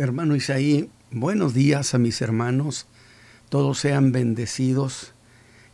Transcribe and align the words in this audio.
Hermano 0.00 0.34
Isaí, 0.34 0.88
buenos 1.10 1.52
días 1.52 1.92
a 1.92 1.98
mis 1.98 2.22
hermanos, 2.22 2.86
todos 3.50 3.78
sean 3.80 4.12
bendecidos. 4.12 5.12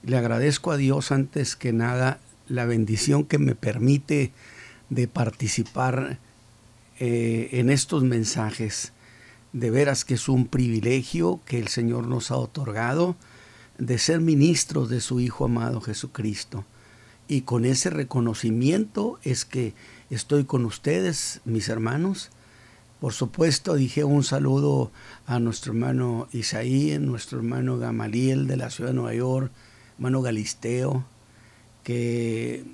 Le 0.02 0.16
agradezco 0.16 0.72
a 0.72 0.76
Dios 0.76 1.12
antes 1.12 1.54
que 1.54 1.72
nada 1.72 2.18
la 2.48 2.64
bendición 2.64 3.22
que 3.22 3.38
me 3.38 3.54
permite 3.54 4.32
de 4.90 5.06
participar 5.06 6.18
eh, 6.98 7.50
en 7.52 7.70
estos 7.70 8.02
mensajes. 8.02 8.92
De 9.52 9.70
veras 9.70 10.04
que 10.04 10.14
es 10.14 10.28
un 10.28 10.48
privilegio 10.48 11.38
que 11.46 11.60
el 11.60 11.68
Señor 11.68 12.08
nos 12.08 12.32
ha 12.32 12.36
otorgado 12.36 13.14
de 13.78 13.96
ser 13.96 14.20
ministros 14.20 14.88
de 14.88 15.00
su 15.00 15.20
Hijo 15.20 15.44
amado 15.44 15.80
Jesucristo. 15.80 16.64
Y 17.28 17.42
con 17.42 17.64
ese 17.64 17.90
reconocimiento 17.90 19.20
es 19.22 19.44
que 19.44 19.72
estoy 20.10 20.46
con 20.46 20.64
ustedes, 20.64 21.42
mis 21.44 21.68
hermanos, 21.68 22.32
por 23.00 23.12
supuesto, 23.12 23.74
dije 23.74 24.04
un 24.04 24.24
saludo 24.24 24.90
a 25.26 25.38
nuestro 25.38 25.72
hermano 25.72 26.28
Isaí, 26.32 26.98
nuestro 26.98 27.38
hermano 27.38 27.78
Gamaliel 27.78 28.46
de 28.46 28.56
la 28.56 28.70
ciudad 28.70 28.90
de 28.90 28.94
Nueva 28.94 29.14
York, 29.14 29.52
hermano 29.96 30.22
Galisteo, 30.22 31.04
que 31.84 32.64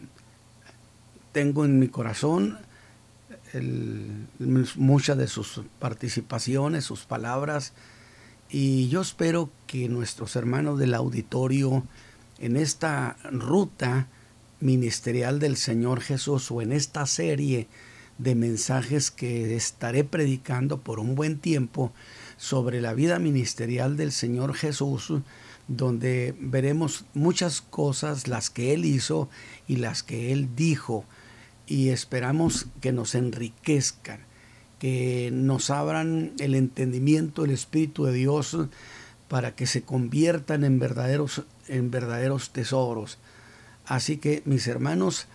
tengo 1.32 1.64
en 1.64 1.78
mi 1.78 1.88
corazón 1.88 2.58
muchas 4.76 5.18
de 5.18 5.26
sus 5.26 5.60
participaciones, 5.78 6.84
sus 6.84 7.04
palabras, 7.04 7.72
y 8.48 8.88
yo 8.88 9.00
espero 9.00 9.50
que 9.66 9.88
nuestros 9.88 10.36
hermanos 10.36 10.78
del 10.78 10.94
auditorio 10.94 11.84
en 12.38 12.56
esta 12.56 13.16
ruta 13.30 14.08
ministerial 14.60 15.38
del 15.38 15.56
Señor 15.56 16.00
Jesús 16.00 16.50
o 16.50 16.62
en 16.62 16.72
esta 16.72 17.06
serie 17.06 17.66
de 18.22 18.34
mensajes 18.34 19.10
que 19.10 19.56
estaré 19.56 20.04
predicando 20.04 20.80
por 20.80 21.00
un 21.00 21.14
buen 21.14 21.38
tiempo 21.38 21.92
sobre 22.36 22.80
la 22.80 22.94
vida 22.94 23.18
ministerial 23.18 23.96
del 23.96 24.12
Señor 24.12 24.54
Jesús, 24.54 25.12
donde 25.66 26.34
veremos 26.38 27.04
muchas 27.14 27.60
cosas, 27.60 28.28
las 28.28 28.50
que 28.50 28.74
Él 28.74 28.84
hizo 28.84 29.28
y 29.66 29.76
las 29.76 30.02
que 30.02 30.32
Él 30.32 30.50
dijo, 30.54 31.04
y 31.66 31.88
esperamos 31.88 32.66
que 32.80 32.92
nos 32.92 33.14
enriquezcan, 33.14 34.20
que 34.78 35.30
nos 35.32 35.70
abran 35.70 36.32
el 36.38 36.54
entendimiento, 36.54 37.44
el 37.44 37.50
Espíritu 37.50 38.04
de 38.04 38.12
Dios, 38.12 38.56
para 39.28 39.54
que 39.56 39.66
se 39.66 39.82
conviertan 39.82 40.62
en 40.64 40.78
verdaderos, 40.78 41.42
en 41.66 41.90
verdaderos 41.90 42.50
tesoros. 42.50 43.18
Así 43.86 44.18
que, 44.18 44.42
mis 44.44 44.66
hermanos, 44.68 45.26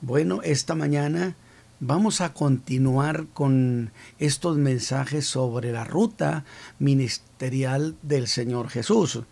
bueno, 0.00 0.40
esta 0.42 0.74
mañana 0.74 1.36
Vamos 1.80 2.20
a 2.20 2.32
continuar 2.32 3.26
con 3.34 3.90
estos 4.20 4.56
mensajes 4.56 5.26
sobre 5.26 5.72
la 5.72 5.82
ruta 5.82 6.44
ministerial 6.78 7.96
del 8.02 8.28
Señor 8.28 8.68
Jesús. 8.68 9.22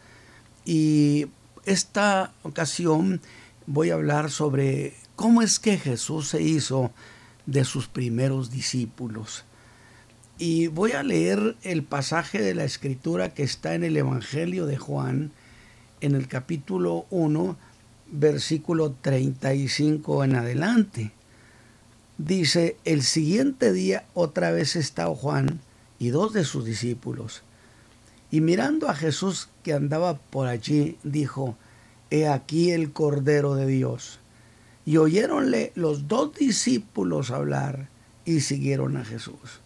Y 0.64 1.28
esta 1.66 2.34
ocasión 2.42 3.20
voy 3.66 3.90
a 3.90 3.94
hablar 3.94 4.32
sobre 4.32 4.94
cómo 5.14 5.40
es 5.40 5.60
que 5.60 5.78
Jesús 5.78 6.28
se 6.28 6.42
hizo 6.42 6.90
de 7.46 7.64
sus 7.64 7.86
primeros 7.86 8.50
discípulos. 8.50 9.44
Y 10.36 10.66
voy 10.66 10.92
a 10.92 11.04
leer 11.04 11.56
el 11.62 11.84
pasaje 11.84 12.42
de 12.42 12.56
la 12.56 12.64
escritura 12.64 13.32
que 13.34 13.44
está 13.44 13.76
en 13.76 13.84
el 13.84 13.96
Evangelio 13.96 14.66
de 14.66 14.78
Juan, 14.78 15.30
en 16.00 16.16
el 16.16 16.26
capítulo 16.26 17.06
1, 17.10 17.56
versículo 18.10 18.96
35 19.00 20.24
en 20.24 20.34
adelante. 20.34 21.12
Dice, 22.24 22.76
el 22.84 23.02
siguiente 23.02 23.72
día 23.72 24.04
otra 24.14 24.52
vez 24.52 24.76
estaba 24.76 25.12
Juan 25.12 25.58
y 25.98 26.10
dos 26.10 26.32
de 26.32 26.44
sus 26.44 26.64
discípulos. 26.64 27.42
Y 28.30 28.40
mirando 28.40 28.88
a 28.88 28.94
Jesús 28.94 29.48
que 29.64 29.72
andaba 29.72 30.18
por 30.18 30.46
allí, 30.46 30.98
dijo, 31.02 31.56
He 32.10 32.28
aquí 32.28 32.70
el 32.70 32.92
Cordero 32.92 33.56
de 33.56 33.66
Dios. 33.66 34.20
Y 34.86 34.98
oyéronle 34.98 35.72
los 35.74 36.06
dos 36.06 36.32
discípulos 36.36 37.32
hablar 37.32 37.88
y 38.24 38.42
siguieron 38.42 38.96
a 38.96 39.04
Jesús. 39.04 39.58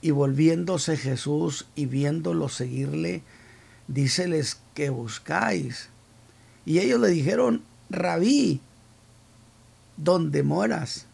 Y 0.00 0.12
volviéndose 0.12 0.96
Jesús 0.96 1.66
y 1.74 1.86
viéndolo 1.86 2.48
seguirle, 2.48 3.22
díceles 3.88 4.58
que 4.74 4.90
buscáis. 4.90 5.88
Y 6.64 6.78
ellos 6.78 7.00
le 7.00 7.08
dijeron, 7.08 7.62
Rabí, 7.90 8.60
¿dónde 9.96 10.44
moras? 10.44 11.07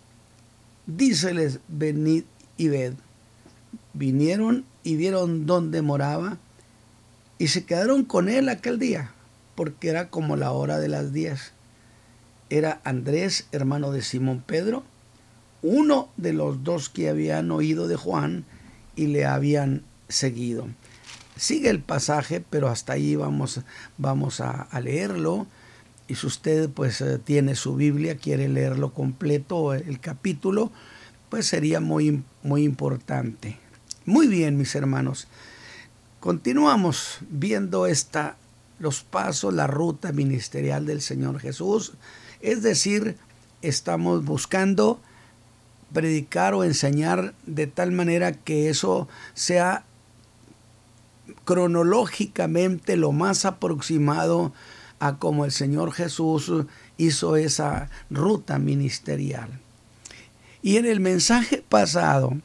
Díceles, 0.86 1.60
venid 1.68 2.24
y 2.56 2.68
ved. 2.68 2.94
Vinieron 3.92 4.64
y 4.82 4.96
vieron 4.96 5.46
dónde 5.46 5.82
moraba 5.82 6.38
y 7.38 7.48
se 7.48 7.64
quedaron 7.64 8.04
con 8.04 8.28
él 8.28 8.48
aquel 8.48 8.78
día, 8.78 9.12
porque 9.54 9.88
era 9.88 10.08
como 10.08 10.36
la 10.36 10.52
hora 10.52 10.78
de 10.78 10.88
las 10.88 11.12
diez. 11.12 11.52
Era 12.50 12.80
Andrés, 12.84 13.46
hermano 13.52 13.90
de 13.90 14.02
Simón 14.02 14.42
Pedro, 14.46 14.84
uno 15.62 16.08
de 16.16 16.32
los 16.32 16.62
dos 16.62 16.88
que 16.88 17.08
habían 17.08 17.50
oído 17.50 17.88
de 17.88 17.96
Juan 17.96 18.44
y 18.96 19.06
le 19.06 19.24
habían 19.24 19.82
seguido. 20.08 20.68
Sigue 21.36 21.70
el 21.70 21.80
pasaje, 21.80 22.44
pero 22.48 22.68
hasta 22.68 22.92
ahí 22.92 23.16
vamos, 23.16 23.60
vamos 23.98 24.40
a, 24.40 24.62
a 24.62 24.80
leerlo 24.80 25.46
y 26.06 26.16
si 26.16 26.26
usted 26.26 26.68
pues 26.70 27.00
eh, 27.00 27.18
tiene 27.18 27.54
su 27.54 27.76
Biblia, 27.76 28.16
quiere 28.16 28.48
leerlo 28.48 28.92
completo, 28.92 29.72
el 29.72 30.00
capítulo, 30.00 30.70
pues 31.30 31.46
sería 31.46 31.80
muy, 31.80 32.22
muy 32.42 32.64
importante. 32.64 33.58
Muy 34.04 34.26
bien, 34.26 34.56
mis 34.58 34.74
hermanos. 34.74 35.28
Continuamos 36.20 37.18
viendo 37.28 37.86
esta, 37.86 38.36
los 38.78 39.02
pasos, 39.02 39.54
la 39.54 39.66
ruta 39.66 40.12
ministerial 40.12 40.86
del 40.86 41.00
Señor 41.00 41.40
Jesús. 41.40 41.94
Es 42.40 42.62
decir, 42.62 43.16
estamos 43.62 44.24
buscando 44.24 45.00
predicar 45.92 46.54
o 46.54 46.64
enseñar 46.64 47.34
de 47.46 47.66
tal 47.66 47.92
manera 47.92 48.32
que 48.32 48.68
eso 48.68 49.08
sea 49.32 49.84
cronológicamente 51.44 52.96
lo 52.96 53.12
más 53.12 53.44
aproximado 53.44 54.52
a 54.98 55.16
como 55.18 55.44
el 55.44 55.52
Señor 55.52 55.92
Jesús 55.92 56.50
hizo 56.96 57.36
esa 57.36 57.90
ruta 58.10 58.58
ministerial. 58.58 59.60
Y 60.62 60.76
en 60.76 60.86
el 60.86 61.00
mensaje 61.00 61.62
pasado 61.68 62.36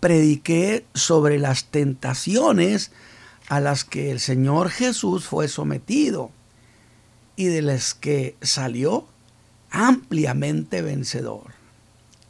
prediqué 0.00 0.84
sobre 0.94 1.38
las 1.38 1.66
tentaciones 1.66 2.90
a 3.48 3.60
las 3.60 3.84
que 3.84 4.10
el 4.10 4.20
Señor 4.20 4.70
Jesús 4.70 5.24
fue 5.24 5.48
sometido 5.48 6.30
y 7.36 7.46
de 7.46 7.62
las 7.62 7.94
que 7.94 8.36
salió 8.42 9.06
ampliamente 9.70 10.82
vencedor. 10.82 11.52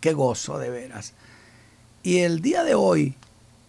Qué 0.00 0.12
gozo 0.12 0.59
de 0.59 0.70
veras. 0.70 1.14
Y 2.03 2.19
el 2.19 2.41
día 2.41 2.64
de 2.64 2.75
hoy, 2.75 3.14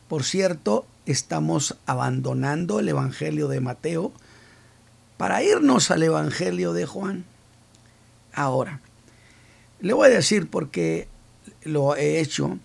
por 0.07 0.23
cierto, 0.23 0.85
estamos 1.05 1.77
abandonando 1.85 2.79
el 2.79 2.89
Evangelio 2.89 3.47
de 3.47 3.61
Mateo 3.61 4.11
para 5.17 5.43
irnos 5.43 5.91
al 5.91 6.03
Evangelio 6.03 6.73
de 6.73 6.85
Juan. 6.85 7.25
Ahora, 8.33 8.81
le 9.79 9.93
voy 9.93 10.07
a 10.07 10.15
decir 10.15 10.49
por 10.49 10.69
qué 10.69 11.07
lo 11.63 11.95
he 11.95 12.19
hecho. 12.19 12.57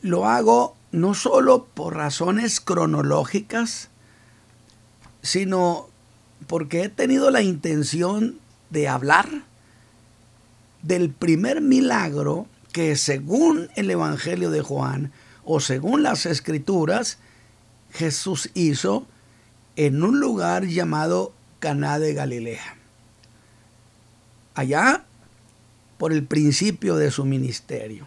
Lo 0.00 0.26
hago 0.26 0.76
no 0.92 1.14
solo 1.14 1.64
por 1.64 1.96
razones 1.96 2.60
cronológicas, 2.60 3.88
sino 5.22 5.88
porque 6.46 6.84
he 6.84 6.88
tenido 6.88 7.30
la 7.30 7.42
intención 7.42 8.38
de 8.70 8.88
hablar 8.88 9.28
del 10.82 11.10
primer 11.10 11.60
milagro 11.60 12.46
que 12.72 12.96
según 12.96 13.70
el 13.76 13.90
Evangelio 13.90 14.50
de 14.50 14.62
Juan 14.62 15.12
o 15.44 15.60
según 15.60 16.02
las 16.02 16.26
escrituras, 16.26 17.18
Jesús 17.92 18.50
hizo 18.54 19.06
en 19.76 20.02
un 20.02 20.20
lugar 20.20 20.66
llamado 20.66 21.32
Caná 21.58 21.98
de 21.98 22.14
Galilea. 22.14 22.76
Allá 24.54 25.04
por 25.98 26.12
el 26.12 26.24
principio 26.24 26.96
de 26.96 27.10
su 27.10 27.24
ministerio. 27.24 28.06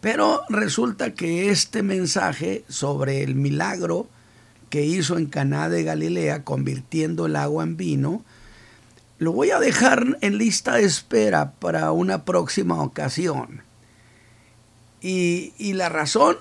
Pero 0.00 0.42
resulta 0.48 1.14
que 1.14 1.50
este 1.50 1.82
mensaje 1.82 2.64
sobre 2.68 3.22
el 3.22 3.34
milagro 3.34 4.08
que 4.70 4.84
hizo 4.84 5.18
en 5.18 5.26
Caná 5.26 5.68
de 5.68 5.84
Galilea 5.84 6.44
convirtiendo 6.44 7.26
el 7.26 7.36
agua 7.36 7.62
en 7.64 7.76
vino, 7.76 8.24
lo 9.18 9.32
voy 9.32 9.50
a 9.50 9.60
dejar 9.60 10.18
en 10.20 10.38
lista 10.38 10.74
de 10.74 10.84
espera 10.84 11.52
para 11.52 11.92
una 11.92 12.24
próxima 12.24 12.82
ocasión. 12.82 13.62
Y, 15.00 15.52
y 15.58 15.74
la 15.74 15.88
razón 15.88 16.36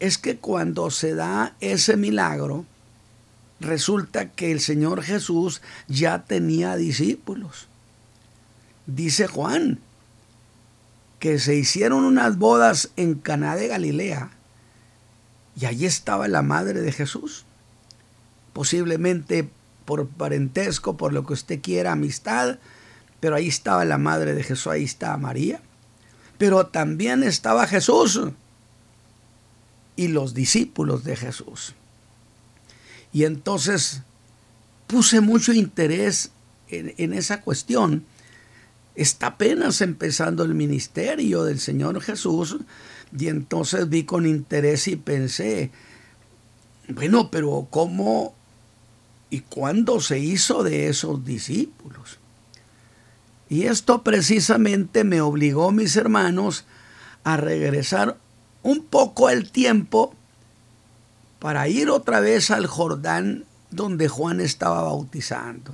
es 0.00 0.16
que 0.16 0.38
cuando 0.38 0.90
se 0.90 1.14
da 1.14 1.54
ese 1.60 1.96
milagro, 1.96 2.64
resulta 3.60 4.30
que 4.30 4.50
el 4.50 4.60
Señor 4.60 5.02
Jesús 5.02 5.60
ya 5.86 6.24
tenía 6.24 6.76
discípulos. 6.76 7.68
Dice 8.86 9.26
Juan 9.26 9.78
que 11.18 11.38
se 11.38 11.54
hicieron 11.54 12.04
unas 12.04 12.38
bodas 12.38 12.90
en 12.96 13.14
Caná 13.14 13.54
de 13.54 13.68
Galilea 13.68 14.30
Y 15.54 15.66
allí 15.66 15.84
estaba 15.84 16.28
la 16.28 16.40
madre 16.40 16.80
de 16.80 16.92
Jesús. 16.92 17.44
Posiblemente 18.54 19.50
por 19.84 20.08
parentesco, 20.08 20.96
por 20.96 21.12
lo 21.12 21.26
que 21.26 21.34
usted 21.34 21.60
quiera, 21.60 21.92
amistad, 21.92 22.58
pero 23.20 23.36
ahí 23.36 23.48
estaba 23.48 23.84
la 23.84 23.98
madre 23.98 24.32
de 24.32 24.42
Jesús, 24.42 24.68
ahí 24.68 24.84
estaba 24.84 25.18
María. 25.18 25.60
Pero 26.38 26.66
también 26.68 27.22
estaba 27.22 27.66
Jesús 27.66 28.18
y 29.96 30.08
los 30.08 30.34
discípulos 30.34 31.04
de 31.04 31.16
Jesús. 31.16 31.74
Y 33.12 33.24
entonces 33.24 34.02
puse 34.86 35.20
mucho 35.20 35.52
interés 35.52 36.30
en, 36.68 37.12
esa 37.12 37.40
cuestión 37.40 38.04
está 38.94 39.28
apenas 39.28 39.80
empezando 39.80 40.44
el 40.44 40.54
ministerio 40.54 41.44
del 41.44 41.58
Señor 41.58 42.00
Jesús 42.00 42.58
y 43.16 43.28
entonces 43.28 43.88
vi 43.88 44.04
con 44.04 44.26
interés 44.26 44.86
y 44.88 44.96
pensé, 44.96 45.70
bueno, 46.88 47.30
pero 47.30 47.66
¿cómo 47.70 48.34
y 49.30 49.40
cuándo 49.40 50.00
se 50.00 50.18
hizo 50.18 50.62
de 50.62 50.88
esos 50.88 51.24
discípulos? 51.24 52.18
Y 53.48 53.64
esto 53.64 54.02
precisamente 54.02 55.02
me 55.02 55.20
obligó, 55.20 55.72
mis 55.72 55.96
hermanos, 55.96 56.64
a 57.24 57.36
regresar 57.36 58.16
un 58.62 58.84
poco 58.84 59.30
el 59.30 59.50
tiempo 59.50 60.14
para 61.38 61.68
ir 61.68 61.90
otra 61.90 62.20
vez 62.20 62.50
al 62.50 62.66
Jordán 62.66 63.44
donde 63.70 64.08
Juan 64.08 64.40
estaba 64.40 64.82
bautizando 64.82 65.72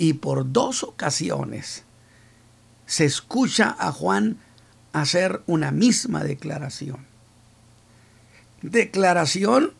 y 0.00 0.14
por 0.14 0.50
dos 0.50 0.82
ocasiones 0.82 1.84
se 2.86 3.04
escucha 3.04 3.76
a 3.78 3.92
Juan 3.92 4.38
hacer 4.94 5.42
una 5.46 5.72
misma 5.72 6.24
declaración. 6.24 7.06
Declaración 8.62 9.74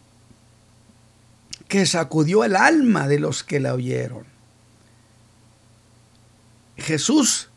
que 1.69 1.87
sacudió 1.87 2.45
el 2.45 2.55
alma 2.55 3.09
de 3.09 3.19
los 3.19 3.43
que 3.43 3.61
la 3.61 3.73
oyeron. 3.73 4.27
Jesús 6.77 7.49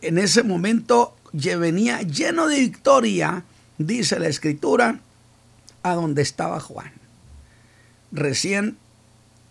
en 0.00 0.16
ese 0.16 0.42
momento 0.42 1.17
venía 1.32 2.02
lleno 2.02 2.46
de 2.46 2.60
victoria, 2.60 3.44
dice 3.78 4.18
la 4.18 4.28
escritura, 4.28 5.00
a 5.82 5.94
donde 5.94 6.22
estaba 6.22 6.60
Juan. 6.60 6.92
Recién 8.12 8.76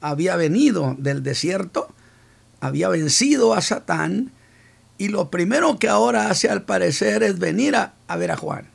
había 0.02 0.36
venido 0.36 0.96
del 0.98 1.24
desierto 1.24 1.94
había 2.60 2.90
vencido 2.90 3.54
a 3.54 3.62
Satán 3.62 4.32
y 4.98 5.10
lo 5.10 5.30
primero 5.30 5.78
que 5.78 5.90
ahora 5.90 6.30
hace 6.30 6.50
al 6.50 6.64
parecer 6.64 7.24
es 7.24 7.38
venir 7.38 7.76
a, 7.76 7.94
ver 8.18 8.32
a 8.32 8.38
Juan. 8.38 8.68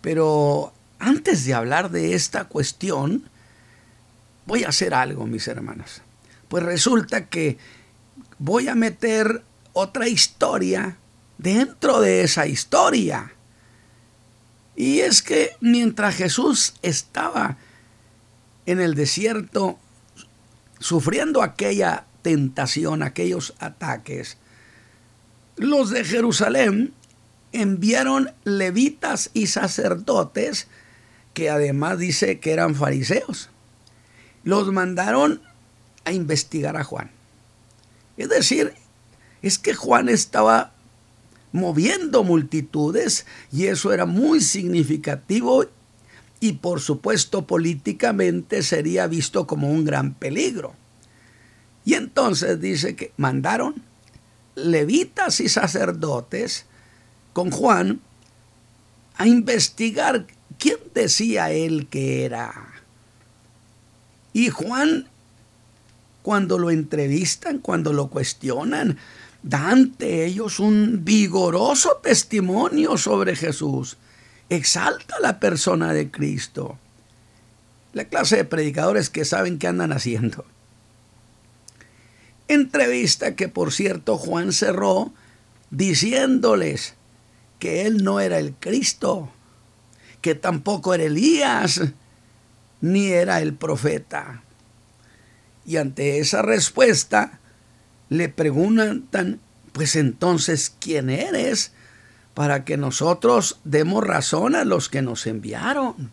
Pero 0.00 0.72
antes 0.98 1.44
de 1.44 1.54
hablar 1.54 1.90
de 1.90 2.14
esta 2.14 2.44
cuestión, 2.44 3.24
voy 4.46 4.64
a 4.64 4.68
hacer 4.68 4.92
algo, 4.92 5.26
mis 5.26 5.48
hermanos. 5.48 6.02
Pues 6.48 6.62
resulta 6.62 7.26
que 7.26 7.56
voy 8.38 8.68
a 8.68 8.74
meter 8.74 9.42
otra 9.72 10.08
historia 10.08 10.96
dentro 11.42 12.00
de 12.00 12.22
esa 12.22 12.46
historia. 12.46 13.32
Y 14.76 15.00
es 15.00 15.22
que 15.22 15.50
mientras 15.60 16.14
Jesús 16.14 16.74
estaba 16.82 17.56
en 18.66 18.80
el 18.80 18.94
desierto 18.94 19.78
sufriendo 20.78 21.42
aquella 21.42 22.04
tentación, 22.22 23.02
aquellos 23.02 23.54
ataques, 23.58 24.36
los 25.56 25.90
de 25.90 26.04
Jerusalén 26.04 26.94
enviaron 27.52 28.32
levitas 28.44 29.30
y 29.34 29.46
sacerdotes, 29.48 30.68
que 31.34 31.50
además 31.50 31.98
dice 31.98 32.38
que 32.38 32.52
eran 32.52 32.74
fariseos. 32.74 33.50
Los 34.44 34.72
mandaron 34.72 35.42
a 36.04 36.12
investigar 36.12 36.76
a 36.76 36.84
Juan. 36.84 37.10
Es 38.16 38.28
decir, 38.28 38.74
es 39.42 39.58
que 39.58 39.74
Juan 39.74 40.08
estaba 40.08 40.72
moviendo 41.52 42.22
multitudes 42.24 43.26
y 43.52 43.66
eso 43.66 43.92
era 43.92 44.06
muy 44.06 44.40
significativo 44.40 45.66
y 46.40 46.52
por 46.54 46.80
supuesto 46.80 47.46
políticamente 47.46 48.62
sería 48.62 49.06
visto 49.06 49.46
como 49.46 49.70
un 49.70 49.84
gran 49.84 50.14
peligro. 50.14 50.74
Y 51.84 51.94
entonces 51.94 52.60
dice 52.60 52.96
que 52.96 53.12
mandaron 53.16 53.82
levitas 54.54 55.40
y 55.40 55.48
sacerdotes 55.48 56.66
con 57.32 57.50
Juan 57.50 58.00
a 59.16 59.26
investigar 59.26 60.26
quién 60.58 60.78
decía 60.94 61.50
él 61.50 61.88
que 61.88 62.24
era. 62.24 62.52
Y 64.32 64.48
Juan, 64.48 65.08
cuando 66.22 66.58
lo 66.58 66.70
entrevistan, 66.70 67.58
cuando 67.58 67.92
lo 67.92 68.08
cuestionan, 68.08 68.98
da 69.42 69.70
ante 69.70 70.24
ellos 70.24 70.60
un 70.60 71.04
vigoroso 71.04 72.00
testimonio 72.02 72.96
sobre 72.96 73.36
Jesús. 73.36 73.96
Exalta 74.48 75.16
la 75.20 75.40
persona 75.40 75.92
de 75.92 76.10
Cristo. 76.10 76.78
La 77.92 78.04
clase 78.04 78.36
de 78.36 78.44
predicadores 78.44 79.10
que 79.10 79.24
saben 79.24 79.58
qué 79.58 79.66
andan 79.66 79.92
haciendo. 79.92 80.44
Entrevista 82.48 83.36
que 83.36 83.48
por 83.48 83.72
cierto 83.72 84.18
Juan 84.18 84.52
cerró 84.52 85.12
diciéndoles 85.70 86.94
que 87.58 87.86
él 87.86 88.02
no 88.02 88.20
era 88.20 88.38
el 88.38 88.54
Cristo, 88.54 89.30
que 90.20 90.34
tampoco 90.34 90.94
era 90.94 91.04
Elías, 91.04 91.80
ni 92.80 93.08
era 93.08 93.40
el 93.40 93.54
profeta. 93.54 94.42
Y 95.64 95.76
ante 95.76 96.18
esa 96.18 96.42
respuesta 96.42 97.39
le 98.10 98.28
preguntan, 98.28 99.40
pues 99.72 99.96
entonces, 99.96 100.74
¿quién 100.78 101.08
eres? 101.08 101.72
Para 102.34 102.64
que 102.66 102.76
nosotros 102.76 103.58
demos 103.64 104.06
razón 104.06 104.54
a 104.54 104.64
los 104.64 104.90
que 104.90 105.00
nos 105.00 105.26
enviaron. 105.26 106.10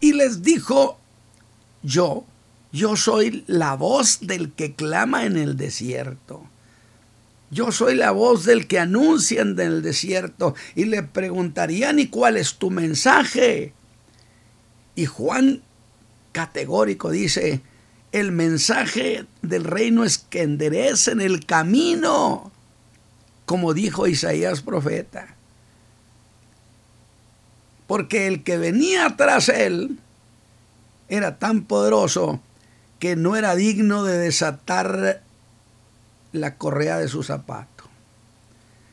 Y 0.00 0.14
les 0.14 0.42
dijo, 0.42 0.98
yo 1.82 2.24
yo 2.72 2.96
soy 2.96 3.44
la 3.46 3.74
voz 3.74 4.18
del 4.20 4.52
que 4.52 4.74
clama 4.74 5.24
en 5.24 5.36
el 5.36 5.56
desierto. 5.56 6.44
Yo 7.50 7.72
soy 7.72 7.94
la 7.94 8.10
voz 8.10 8.44
del 8.44 8.66
que 8.66 8.78
anuncia 8.78 9.40
en 9.40 9.58
el 9.58 9.80
desierto. 9.80 10.54
Y 10.74 10.84
le 10.84 11.02
preguntarían, 11.02 11.98
¿y 11.98 12.08
cuál 12.08 12.36
es 12.36 12.56
tu 12.56 12.70
mensaje? 12.70 13.72
Y 14.94 15.06
Juan 15.06 15.62
categórico 16.32 17.10
dice, 17.10 17.62
el 18.12 18.32
mensaje 18.32 19.26
del 19.42 19.64
reino 19.64 20.04
es 20.04 20.18
que 20.18 20.42
enderecen 20.42 21.20
el 21.20 21.44
camino, 21.44 22.50
como 23.44 23.74
dijo 23.74 24.06
Isaías 24.06 24.62
profeta. 24.62 25.34
Porque 27.86 28.26
el 28.26 28.42
que 28.44 28.58
venía 28.58 29.16
tras 29.16 29.48
él 29.48 29.98
era 31.08 31.38
tan 31.38 31.62
poderoso 31.64 32.40
que 32.98 33.16
no 33.16 33.36
era 33.36 33.54
digno 33.54 34.04
de 34.04 34.18
desatar 34.18 35.22
la 36.32 36.56
correa 36.56 36.98
de 36.98 37.08
su 37.08 37.22
zapato. 37.22 37.84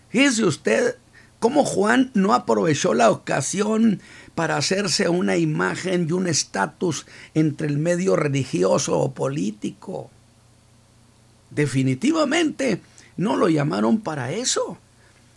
Fíjese 0.10 0.46
usted 0.46 0.98
cómo 1.40 1.66
Juan 1.66 2.12
no 2.14 2.34
aprovechó 2.34 2.94
la 2.94 3.12
ocasión 3.12 4.02
para 4.36 4.58
hacerse 4.58 5.08
una 5.08 5.38
imagen 5.38 6.08
y 6.10 6.12
un 6.12 6.28
estatus 6.28 7.06
entre 7.34 7.68
el 7.68 7.78
medio 7.78 8.18
religioso 8.18 9.00
o 9.00 9.14
político. 9.14 10.12
Definitivamente 11.50 12.82
no 13.16 13.38
lo 13.38 13.48
llamaron 13.48 14.02
para 14.02 14.34
eso. 14.34 14.78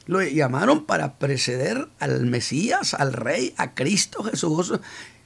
Lo 0.07 0.23
llamaron 0.23 0.85
para 0.85 1.15
preceder 1.15 1.87
al 2.01 2.27
Mesías, 2.27 2.95
al 2.95 3.13
Rey, 3.13 3.55
a 3.57 3.75
Cristo 3.75 4.25
Jesús. 4.25 4.73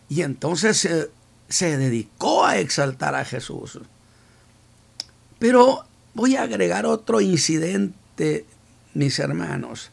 Y 0.08 0.22
entonces 0.22 0.84
eh, 0.84 1.08
se 1.48 1.78
dedicó 1.78 2.44
a 2.44 2.58
exaltar 2.58 3.14
a 3.14 3.24
Jesús. 3.24 3.78
Pero 5.38 5.84
voy 6.14 6.36
a 6.36 6.42
agregar 6.42 6.84
otro 6.84 7.20
incidente, 7.20 8.44
mis 8.92 9.18
hermanos, 9.18 9.90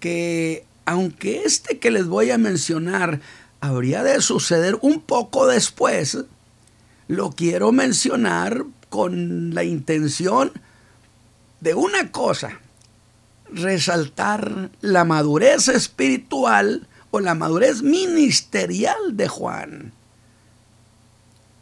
que 0.00 0.64
aunque 0.88 1.42
este 1.44 1.78
que 1.78 1.90
les 1.90 2.06
voy 2.06 2.30
a 2.30 2.38
mencionar 2.38 3.20
habría 3.60 4.02
de 4.02 4.22
suceder 4.22 4.78
un 4.80 5.02
poco 5.02 5.46
después, 5.46 6.16
lo 7.08 7.32
quiero 7.32 7.72
mencionar 7.72 8.64
con 8.88 9.54
la 9.54 9.64
intención 9.64 10.50
de 11.60 11.74
una 11.74 12.10
cosa, 12.10 12.60
resaltar 13.52 14.70
la 14.80 15.04
madurez 15.04 15.68
espiritual 15.68 16.88
o 17.10 17.20
la 17.20 17.34
madurez 17.34 17.82
ministerial 17.82 19.14
de 19.14 19.28
Juan 19.28 19.92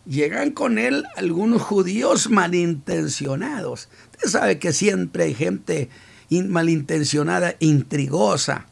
llegan 0.09 0.53
con 0.53 0.79
él 0.79 1.05
algunos 1.17 1.63
judíos 1.63 2.31
malintencionados. 2.31 3.89
Usted 4.13 4.29
sabe 4.29 4.61
que 4.61 4.73
siempre 4.73 5.25
hay 5.25 5.35
gente 5.35 5.91
malintencionada, 6.31 7.57
intrigosa. 7.59 8.67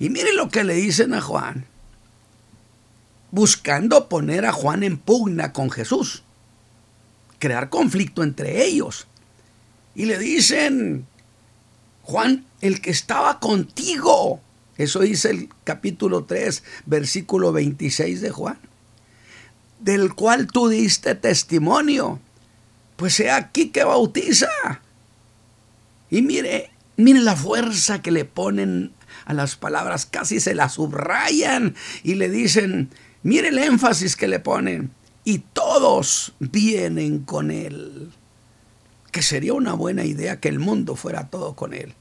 Y 0.00 0.08
mire 0.08 0.32
lo 0.32 0.48
que 0.48 0.64
le 0.64 0.74
dicen 0.74 1.12
a 1.12 1.20
Juan, 1.20 1.66
buscando 3.30 4.08
poner 4.08 4.46
a 4.46 4.52
Juan 4.52 4.82
en 4.82 4.96
pugna 4.96 5.52
con 5.52 5.70
Jesús, 5.70 6.22
crear 7.38 7.68
conflicto 7.68 8.22
entre 8.22 8.64
ellos. 8.64 9.06
Y 9.94 10.06
le 10.06 10.18
dicen, 10.18 11.06
Juan, 12.02 12.46
el 12.62 12.80
que 12.80 12.90
estaba 12.90 13.40
contigo, 13.40 14.40
eso 14.78 15.00
dice 15.00 15.30
el 15.32 15.50
capítulo 15.64 16.24
3, 16.24 16.62
versículo 16.86 17.52
26 17.52 18.22
de 18.22 18.30
Juan, 18.30 18.58
del 19.80 20.14
cual 20.14 20.46
tú 20.46 20.68
diste 20.68 21.14
testimonio, 21.14 22.20
pues 22.96 23.12
sea 23.14 23.36
aquí 23.36 23.68
que 23.68 23.84
bautiza. 23.84 24.48
Y 26.08 26.22
mire, 26.22 26.70
mire 26.96 27.20
la 27.20 27.36
fuerza 27.36 28.00
que 28.00 28.10
le 28.10 28.24
ponen 28.24 28.94
a 29.24 29.34
las 29.34 29.56
palabras, 29.56 30.06
casi 30.06 30.40
se 30.40 30.54
las 30.54 30.74
subrayan 30.74 31.74
y 32.02 32.14
le 32.14 32.28
dicen, 32.28 32.90
mire 33.22 33.48
el 33.48 33.58
énfasis 33.58 34.16
que 34.16 34.28
le 34.28 34.38
ponen, 34.40 34.90
y 35.24 35.38
todos 35.38 36.32
vienen 36.38 37.20
con 37.20 37.50
él. 37.50 38.10
Que 39.12 39.22
sería 39.22 39.54
una 39.54 39.74
buena 39.74 40.04
idea 40.04 40.40
que 40.40 40.48
el 40.48 40.58
mundo 40.58 40.96
fuera 40.96 41.28
todo 41.28 41.54
con 41.54 41.74
él. 41.74 41.94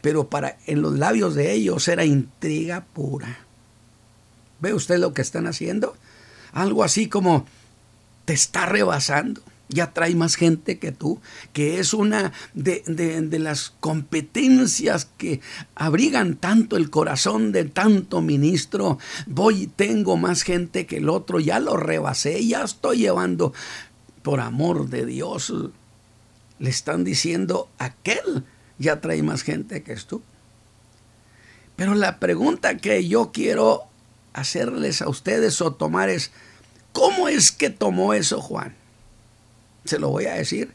Pero 0.00 0.28
para 0.28 0.56
en 0.66 0.80
los 0.80 0.98
labios 0.98 1.34
de 1.34 1.52
ellos 1.52 1.86
era 1.88 2.04
intriga 2.04 2.84
pura. 2.92 3.40
¿Ve 4.60 4.72
usted 4.72 4.98
lo 4.98 5.12
que 5.12 5.22
están 5.22 5.46
haciendo? 5.46 5.96
Algo 6.52 6.84
así 6.84 7.08
como 7.08 7.46
te 8.24 8.32
está 8.32 8.66
rebasando 8.66 9.42
ya 9.70 9.92
trae 9.92 10.14
más 10.14 10.36
gente 10.36 10.78
que 10.78 10.92
tú, 10.92 11.20
que 11.52 11.78
es 11.78 11.94
una 11.94 12.32
de, 12.54 12.82
las 13.38 13.70
competencias 13.70 15.08
que 15.16 15.40
abrigan 15.74 16.36
tanto 16.36 16.76
el 16.76 16.90
corazón 16.90 17.52
de 17.52 17.64
tanto 17.64 18.20
ministro. 18.20 18.98
Voy, 19.26 19.68
tengo 19.68 20.16
más 20.16 20.42
gente 20.42 20.86
que 20.86 20.98
el 20.98 21.08
otro, 21.08 21.40
ya 21.40 21.60
lo 21.60 21.76
rebasé, 21.76 22.46
ya 22.46 22.64
estoy 22.64 22.98
llevando, 22.98 23.52
por 24.22 24.40
amor 24.40 24.88
de 24.90 25.06
Dios, 25.06 25.52
le 26.58 26.70
están 26.70 27.04
diciendo, 27.04 27.68
aquel 27.78 28.44
ya 28.78 29.00
trae 29.00 29.22
más 29.22 29.42
gente 29.42 29.82
que 29.82 29.94
tú. 29.96 30.22
Pero 31.76 31.94
la 31.94 32.18
pregunta 32.18 32.76
que 32.76 33.08
yo 33.08 33.30
quiero 33.32 33.84
hacerles 34.34 35.00
a 35.00 35.08
ustedes 35.08 35.60
o 35.62 35.72
tomar 35.72 36.10
es, 36.10 36.30
¿cómo 36.92 37.28
es 37.28 37.52
que 37.52 37.70
tomó 37.70 38.12
eso 38.12 38.40
Juan? 38.40 38.79
Se 39.84 39.98
lo 39.98 40.10
voy 40.10 40.26
a 40.26 40.34
decir, 40.34 40.72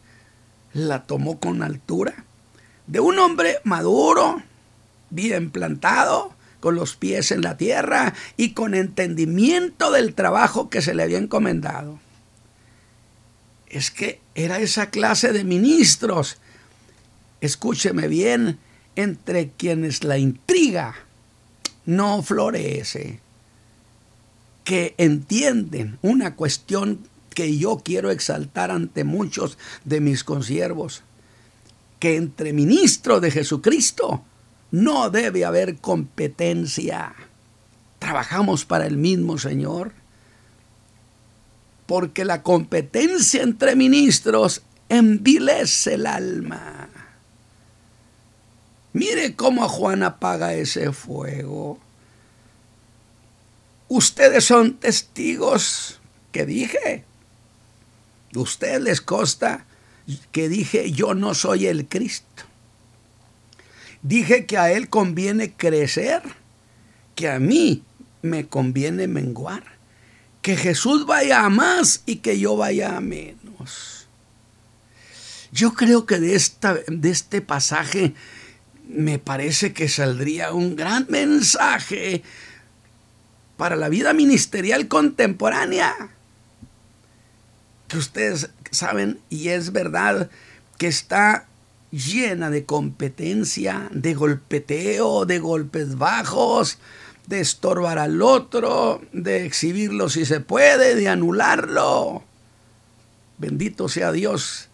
la 0.74 1.04
tomó 1.04 1.40
con 1.40 1.64
altura. 1.64 2.26
De 2.88 3.00
un 3.00 3.18
hombre 3.20 3.60
maduro, 3.64 4.42
bien 5.10 5.50
plantado, 5.50 6.36
con 6.60 6.76
los 6.76 6.96
pies 6.96 7.32
en 7.32 7.42
la 7.42 7.58
tierra 7.58 8.16
y 8.38 8.54
con 8.54 8.74
entendimiento 8.74 9.92
del 9.92 10.16
trabajo 10.16 10.70
que 10.70 10.82
se 10.82 10.96
le 10.96 11.04
había 11.04 11.20
encomendado. 11.20 12.00
Es 13.70 13.92
que 13.92 14.20
era 14.34 14.60
esa 14.60 14.90
clase 14.90 15.32
de 15.32 15.44
ministros, 15.44 16.38
escúcheme 17.42 18.08
bien, 18.08 18.58
entre 18.96 19.52
quienes 19.52 20.04
la 20.04 20.18
intriga 20.18 20.96
no 21.86 22.24
florece, 22.24 23.20
que 24.64 24.96
entienden 24.98 26.00
una 26.02 26.36
cuestión 26.36 27.08
que 27.36 27.58
yo 27.58 27.82
quiero 27.84 28.10
exaltar 28.10 28.72
ante 28.72 29.04
muchos 29.04 29.60
de 29.84 30.00
mis 30.00 30.24
consiervos, 30.24 31.04
que 32.00 32.16
entre 32.16 32.54
ministros 32.54 33.22
de 33.22 33.30
Jesucristo 33.30 34.24
no 34.72 35.12
debe 35.12 35.46
haber 35.46 35.78
competencia. 35.78 37.14
Trabajamos 38.00 38.66
para 38.66 38.88
el 38.88 38.98
mismo 38.98 39.38
Señor. 39.38 39.92
Porque 41.86 42.26
la 42.26 42.42
competencia 42.42 43.44
entre 43.44 43.76
ministros 43.76 44.64
envilece 44.90 45.94
el 45.94 46.08
alma. 46.08 46.90
Mire 48.94 49.36
cómo 49.36 49.68
Juan 49.70 50.02
apaga 50.04 50.56
ese 50.56 50.92
fuego. 50.92 51.80
Ustedes 53.88 54.46
son 54.46 54.76
testigos 54.76 56.00
que 56.32 56.46
dije 56.46 57.06
Usted 58.42 58.82
les 58.82 59.02
consta 59.02 59.66
que 60.32 60.50
dije 60.50 60.92
yo 60.92 61.14
no 61.14 61.34
soy 61.34 61.68
el 61.68 61.88
Cristo. 61.88 62.44
Dije 64.02 64.46
que 64.46 64.58
a 64.58 64.72
Él 64.72 64.90
conviene 64.90 65.54
crecer, 65.54 66.22
que 67.16 67.30
a 67.30 67.40
mí 67.40 67.84
me 68.22 68.48
conviene 68.48 69.08
menguar, 69.08 69.64
que 70.42 70.56
Jesús 70.56 71.08
vaya 71.08 71.44
a 71.44 71.50
más 71.50 72.04
y 72.06 72.18
que 72.18 72.40
yo 72.40 72.56
vaya 72.56 72.98
a 72.98 73.02
menos. 73.02 74.08
Yo 75.52 75.74
creo 75.74 76.06
que 76.06 76.20
de, 76.20 76.36
esta, 76.36 76.78
de 76.88 77.10
este 77.10 77.42
pasaje 77.42 78.14
me 78.88 79.18
parece 79.18 79.74
que 79.74 79.90
saldría 79.90 80.52
un 80.52 80.76
gran 80.76 81.08
mensaje 81.10 82.22
para 83.58 83.76
la 83.76 83.90
vida 83.90 84.14
ministerial 84.14 84.88
contemporánea 84.88 86.12
ustedes 87.98 88.50
saben 88.72 89.20
y 89.30 89.50
es 89.50 89.72
verdad 89.72 90.30
que 90.78 90.88
está 90.88 91.48
llena 91.92 92.50
de 92.50 92.66
competencia, 92.66 93.90
de 93.92 94.14
golpeteo, 94.14 95.26
de 95.26 95.40
golpes 95.40 95.98
bajos, 95.98 96.78
de 97.28 97.40
estorbar 97.40 97.98
al 98.00 98.22
otro, 98.22 99.02
de 99.14 99.46
exhibirlo 99.46 100.10
si 100.10 100.26
se 100.26 100.40
puede, 100.40 100.96
de 100.96 101.08
anularlo. 101.08 102.24
Bendito 103.38 103.90
sea 103.90 104.12
Dios 104.12 104.70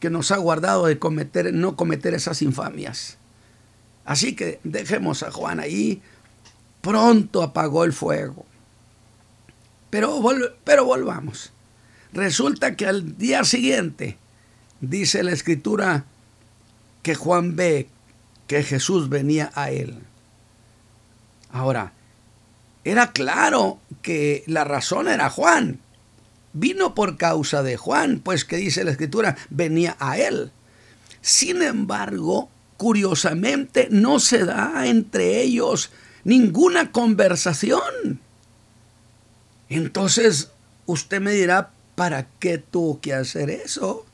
que 0.00 0.10
nos 0.10 0.32
ha 0.32 0.36
guardado 0.36 0.86
de 0.86 0.98
cometer, 0.98 1.54
no 1.54 1.76
cometer 1.76 2.14
esas 2.14 2.42
infamias. 2.42 3.18
Así 4.04 4.34
que 4.34 4.58
dejemos 4.64 5.22
a 5.22 5.30
Juan 5.30 5.60
ahí. 5.60 6.02
Pronto 6.80 7.42
apagó 7.42 7.84
el 7.84 7.92
fuego. 7.92 8.44
Pero, 9.90 10.20
pero 10.64 10.84
volvamos. 10.84 11.52
Resulta 12.12 12.76
que 12.76 12.86
al 12.86 13.16
día 13.16 13.44
siguiente, 13.44 14.18
dice 14.80 15.22
la 15.22 15.32
escritura, 15.32 16.04
que 17.02 17.14
Juan 17.14 17.56
ve 17.56 17.88
que 18.46 18.62
Jesús 18.62 19.08
venía 19.08 19.50
a 19.54 19.70
él. 19.70 19.98
Ahora, 21.50 21.92
era 22.84 23.12
claro 23.12 23.78
que 24.02 24.44
la 24.46 24.64
razón 24.64 25.08
era 25.08 25.30
Juan. 25.30 25.80
Vino 26.52 26.94
por 26.94 27.16
causa 27.16 27.62
de 27.62 27.76
Juan, 27.76 28.20
pues 28.22 28.44
que 28.44 28.56
dice 28.56 28.84
la 28.84 28.90
escritura, 28.90 29.36
venía 29.50 29.96
a 29.98 30.18
él. 30.18 30.50
Sin 31.20 31.62
embargo, 31.62 32.50
curiosamente 32.76 33.88
no 33.90 34.18
se 34.18 34.44
da 34.44 34.86
entre 34.86 35.40
ellos 35.40 35.90
ninguna 36.24 36.90
conversación. 36.90 38.20
Entonces, 39.68 40.50
usted 40.86 41.20
me 41.20 41.32
dirá, 41.32 41.70
¿Para 41.94 42.26
qué 42.38 42.58
tuvo 42.58 43.00
que 43.00 43.12
hacer 43.12 43.50
eso? 43.50 44.06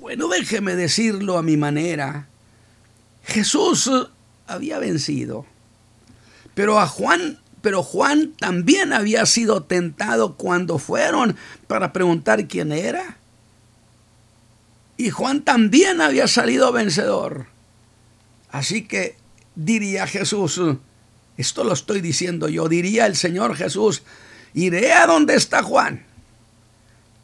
Bueno, 0.00 0.28
déjeme 0.28 0.76
decirlo 0.76 1.38
a 1.38 1.42
mi 1.42 1.56
manera. 1.56 2.28
Jesús 3.24 3.90
había 4.46 4.78
vencido. 4.78 5.46
Pero 6.54 6.78
a 6.78 6.86
Juan, 6.86 7.38
pero 7.62 7.82
Juan 7.82 8.32
también 8.38 8.92
había 8.92 9.24
sido 9.26 9.62
tentado 9.62 10.36
cuando 10.36 10.78
fueron 10.78 11.36
para 11.66 11.92
preguntar 11.92 12.46
quién 12.48 12.72
era. 12.72 13.18
Y 14.96 15.10
Juan 15.10 15.42
también 15.42 16.00
había 16.00 16.26
salido 16.26 16.72
vencedor. 16.72 17.46
Así 18.50 18.86
que 18.86 19.16
diría 19.54 20.06
Jesús, 20.06 20.60
esto 21.36 21.64
lo 21.64 21.72
estoy 21.72 22.00
diciendo 22.00 22.48
yo, 22.48 22.68
diría 22.68 23.06
el 23.06 23.14
Señor 23.14 23.54
Jesús, 23.54 24.02
iré 24.54 24.92
a 24.92 25.06
donde 25.06 25.34
está 25.34 25.62
Juan 25.62 26.07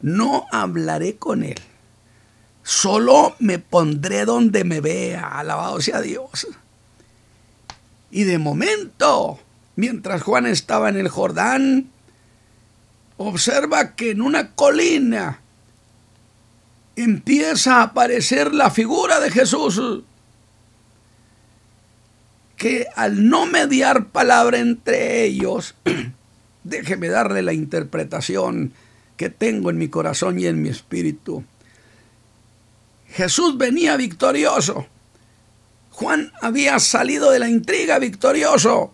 no 0.05 0.45
hablaré 0.51 1.15
con 1.15 1.43
él. 1.43 1.59
Solo 2.61 3.35
me 3.39 3.57
pondré 3.57 4.25
donde 4.25 4.63
me 4.63 4.79
vea, 4.79 5.39
alabado 5.39 5.81
sea 5.81 5.99
Dios. 5.99 6.47
Y 8.11 8.23
de 8.25 8.37
momento, 8.37 9.39
mientras 9.75 10.21
Juan 10.21 10.45
estaba 10.45 10.89
en 10.89 10.97
el 10.97 11.09
Jordán, 11.09 11.89
observa 13.17 13.95
que 13.95 14.11
en 14.11 14.21
una 14.21 14.51
colina 14.51 15.41
empieza 16.95 17.77
a 17.77 17.83
aparecer 17.85 18.53
la 18.53 18.69
figura 18.69 19.19
de 19.19 19.31
Jesús, 19.31 20.03
que 22.57 22.85
al 22.95 23.27
no 23.27 23.47
mediar 23.47 24.09
palabra 24.09 24.59
entre 24.59 25.23
ellos, 25.23 25.73
déjeme 26.63 27.07
darle 27.07 27.41
la 27.41 27.53
interpretación 27.53 28.71
que 29.17 29.29
tengo 29.29 29.69
en 29.69 29.77
mi 29.77 29.87
corazón 29.89 30.39
y 30.39 30.45
en 30.45 30.61
mi 30.61 30.69
espíritu. 30.69 31.43
Jesús 33.07 33.57
venía 33.57 33.95
victorioso. 33.95 34.87
Juan 35.91 36.33
había 36.41 36.79
salido 36.79 37.31
de 37.31 37.39
la 37.39 37.49
intriga 37.49 37.99
victorioso. 37.99 38.93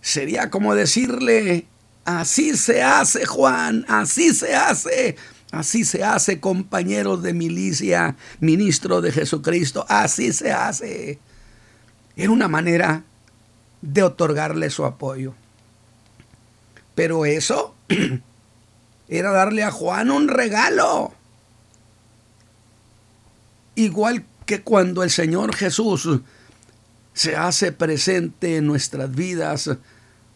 Sería 0.00 0.50
como 0.50 0.74
decirle, 0.74 1.66
así 2.04 2.56
se 2.56 2.82
hace 2.82 3.26
Juan, 3.26 3.84
así 3.88 4.32
se 4.32 4.54
hace, 4.54 5.16
así 5.50 5.84
se 5.84 6.04
hace 6.04 6.38
compañeros 6.38 7.22
de 7.22 7.34
milicia, 7.34 8.16
ministro 8.38 9.00
de 9.00 9.10
Jesucristo, 9.10 9.84
así 9.88 10.32
se 10.32 10.52
hace. 10.52 11.18
Era 12.16 12.30
una 12.30 12.46
manera 12.46 13.02
de 13.82 14.02
otorgarle 14.04 14.70
su 14.70 14.84
apoyo. 14.84 15.34
Pero 16.94 17.24
eso 17.24 17.74
era 19.10 19.32
darle 19.32 19.64
a 19.64 19.72
Juan 19.72 20.10
un 20.10 20.28
regalo. 20.28 21.12
Igual 23.74 24.24
que 24.46 24.62
cuando 24.62 25.02
el 25.02 25.10
Señor 25.10 25.54
Jesús 25.54 26.08
se 27.12 27.36
hace 27.36 27.72
presente 27.72 28.56
en 28.56 28.66
nuestras 28.66 29.14
vidas 29.14 29.70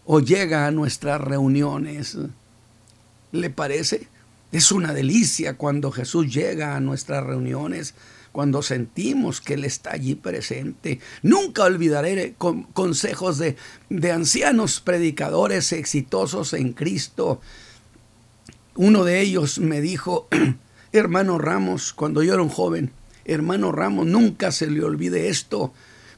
o 0.05 0.21
llega 0.21 0.67
a 0.67 0.71
nuestras 0.71 1.21
reuniones. 1.21 2.19
¿Le 3.33 3.49
parece? 3.49 4.09
Es 4.53 4.71
una 4.71 4.93
delicia 4.93 5.55
cuando 5.55 5.91
Jesús 5.91 6.33
llega 6.33 6.77
a 6.77 6.81
nuestras 6.81 7.25
reuniones, 7.25 7.95
cuando 8.33 8.63
sentimos 8.63 9.41
que 9.41 9.55
Él 9.55 9.65
está 9.65 9.93
allí 9.93 10.15
presente. 10.15 11.01
Nunca 11.23 11.65
olvidaré 11.65 12.35
consejos 12.73 13.39
de, 13.39 13.57
de 13.89 14.13
ancianos 14.13 14.81
predicadores 14.81 15.73
exitosos 15.73 16.53
en 16.53 16.73
Cristo. 16.73 17.41
Uno 18.77 19.05
de 19.05 19.21
ellos 19.21 19.61
me 19.61 19.81
dijo, 19.81 20.29
hermano 20.93 21.39
Ramos, 21.39 21.93
cuando 21.93 22.25
yo 22.25 22.35
era 22.35 22.43
un 22.43 22.49
joven, 22.49 22.91
hermano 23.25 23.71
Ramos, 23.71 24.07
nunca 24.07 24.51
se 24.51 24.67
le 24.67 24.83
olvide 24.83 25.29
esto. 25.29 25.73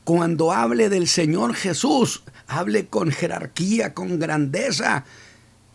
Cuando 0.05 0.53
hable 0.53 0.89
del 0.89 1.07
Señor 1.07 1.55
Jesús, 1.55 2.23
hable 2.47 2.87
con 2.87 3.11
jerarquía, 3.11 3.93
con 3.93 4.19
grandeza. 4.19 5.05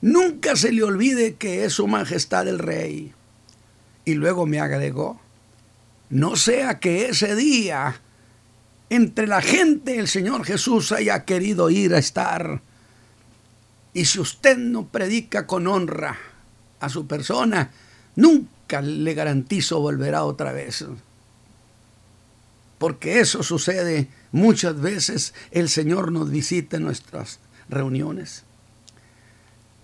Nunca 0.01 0.55
se 0.55 0.71
le 0.71 0.81
olvide 0.81 1.35
que 1.35 1.65
es 1.65 1.73
su 1.73 1.85
majestad 1.85 2.47
el 2.47 2.57
rey. 2.57 3.13
Y 4.03 4.15
luego 4.15 4.47
me 4.47 4.59
agregó, 4.59 5.19
no 6.09 6.35
sea 6.35 6.79
que 6.79 7.05
ese 7.05 7.35
día 7.35 8.01
entre 8.89 9.27
la 9.27 9.41
gente 9.41 9.99
el 9.99 10.07
Señor 10.07 10.45
Jesús 10.45 10.91
haya 10.91 11.25
querido 11.25 11.69
ir 11.69 11.93
a 11.93 11.99
estar. 11.99 12.61
Y 13.93 14.05
si 14.05 14.19
usted 14.19 14.57
no 14.57 14.87
predica 14.87 15.45
con 15.45 15.67
honra 15.67 16.30
a 16.81 16.89
su 16.89 17.07
persona, 17.07 17.71
nunca 18.17 18.81
le 18.81 19.13
garantizo 19.13 19.79
volverá 19.79 20.25
otra 20.25 20.51
vez 20.51 20.83
porque 22.81 23.19
eso 23.19 23.43
sucede 23.43 24.07
muchas 24.31 24.81
veces. 24.81 25.35
El 25.51 25.69
Señor 25.69 26.11
nos 26.11 26.31
visita 26.31 26.77
en 26.77 26.83
nuestras 26.83 27.37
reuniones. 27.69 28.43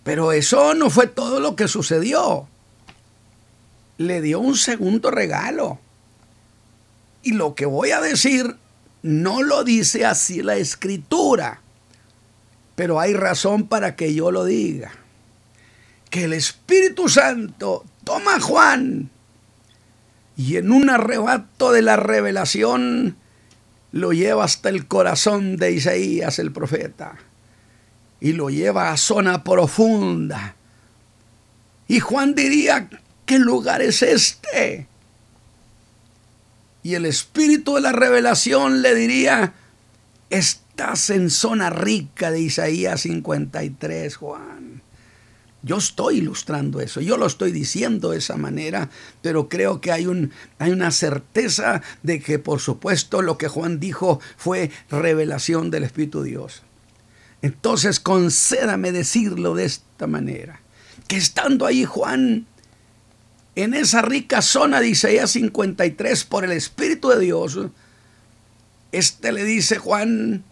Pero 0.03 0.31
eso 0.31 0.73
no 0.73 0.89
fue 0.89 1.05
todo 1.05 1.39
lo 1.39 1.55
que 1.55 1.67
sucedió. 1.67 2.47
Le 3.99 4.19
dio 4.21 4.39
un 4.39 4.57
segundo 4.57 5.11
regalo. 5.11 5.77
Y 7.21 7.33
lo 7.33 7.53
que 7.53 7.67
voy 7.67 7.91
a 7.91 8.01
decir 8.01 8.55
no 9.03 9.43
lo 9.43 9.63
dice 9.63 10.03
así 10.03 10.41
la 10.41 10.55
escritura, 10.55 11.61
pero 12.75 12.99
hay 12.99 13.13
razón 13.13 13.67
para 13.67 13.95
que 13.95 14.15
yo 14.15 14.31
lo 14.31 14.43
diga. 14.43 14.91
Que 16.09 16.23
el 16.23 16.33
Espíritu 16.33 17.09
Santo 17.09 17.85
toma 18.03 18.35
a 18.35 18.39
Juan 18.39 19.09
y 20.37 20.57
en 20.57 20.71
un 20.71 20.89
arrebato 20.89 21.71
de 21.71 21.81
la 21.81 21.95
revelación 21.95 23.17
lo 23.91 24.13
lleva 24.13 24.43
hasta 24.43 24.69
el 24.69 24.87
corazón 24.87 25.57
de 25.57 25.71
Isaías 25.71 26.39
el 26.39 26.51
profeta 26.51 27.17
y 28.19 28.33
lo 28.33 28.49
lleva 28.49 28.91
a 28.91 28.97
zona 28.97 29.43
profunda. 29.43 30.55
Y 31.87 31.99
Juan 31.99 32.35
diría, 32.35 32.89
¿qué 33.25 33.39
lugar 33.39 33.81
es 33.81 34.01
este? 34.01 34.87
Y 36.83 36.95
el 36.95 37.05
espíritu 37.05 37.75
de 37.75 37.81
la 37.81 37.91
revelación 37.91 38.81
le 38.81 38.95
diría, 38.95 39.53
estás 40.29 41.09
en 41.09 41.29
zona 41.29 41.69
rica 41.69 42.31
de 42.31 42.41
Isaías 42.41 43.01
53, 43.01 44.15
Juan. 44.15 44.66
Yo 45.63 45.77
estoy 45.77 46.19
ilustrando 46.19 46.79
eso, 46.81 47.01
yo 47.01 47.17
lo 47.17 47.25
estoy 47.25 47.51
diciendo 47.51 48.11
de 48.11 48.19
esa 48.19 48.37
manera, 48.37 48.89
pero 49.21 49.49
creo 49.49 49.81
que 49.81 49.91
hay, 49.91 50.05
un, 50.05 50.31
hay 50.59 50.71
una 50.71 50.91
certeza 50.91 51.81
de 52.03 52.21
que 52.21 52.37
por 52.37 52.59
supuesto 52.59 53.21
lo 53.21 53.37
que 53.37 53.47
Juan 53.47 53.79
dijo 53.79 54.19
fue 54.37 54.69
revelación 54.89 55.71
del 55.71 55.83
Espíritu 55.83 56.21
Dios. 56.21 56.61
Entonces 57.41 57.99
concédame 57.99 58.91
decirlo 58.91 59.55
de 59.55 59.65
esta 59.65 60.05
manera, 60.05 60.61
que 61.07 61.17
estando 61.17 61.65
ahí 61.65 61.85
Juan 61.85 62.45
en 63.55 63.73
esa 63.73 64.03
rica 64.03 64.43
zona 64.43 64.79
de 64.79 64.89
Isaías 64.89 65.31
53 65.31 66.23
por 66.25 66.45
el 66.45 66.51
Espíritu 66.51 67.09
de 67.09 67.19
Dios, 67.19 67.59
este 68.91 69.31
le 69.31 69.43
dice 69.43 69.79
Juan, 69.79 70.43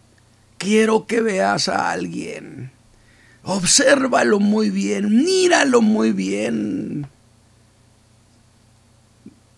quiero 0.58 1.06
que 1.06 1.22
veas 1.22 1.70
a 1.70 1.92
alguien 1.92 2.75
Obsérvalo 3.48 4.40
muy 4.40 4.72
bien, 4.72 5.24
míralo 5.24 5.82
muy 5.82 6.12
bien. 6.12 7.08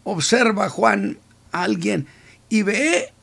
Observa 0.03 0.67
Juan 0.69 1.17
a 1.53 1.63
alguien 1.63 2.05
y 2.49 2.63
ve 2.63 3.13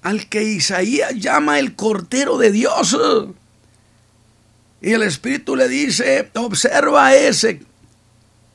al 0.00 0.28
que 0.30 0.44
Isaías 0.44 1.14
llama 1.16 1.58
el 1.58 1.74
Cordero 1.74 2.38
de 2.38 2.52
Dios. 2.52 2.96
Y 4.80 4.92
el 4.92 5.02
Espíritu 5.02 5.56
le 5.56 5.68
dice, 5.68 6.30
observa 6.34 7.08
a 7.08 7.14
ese. 7.14 7.60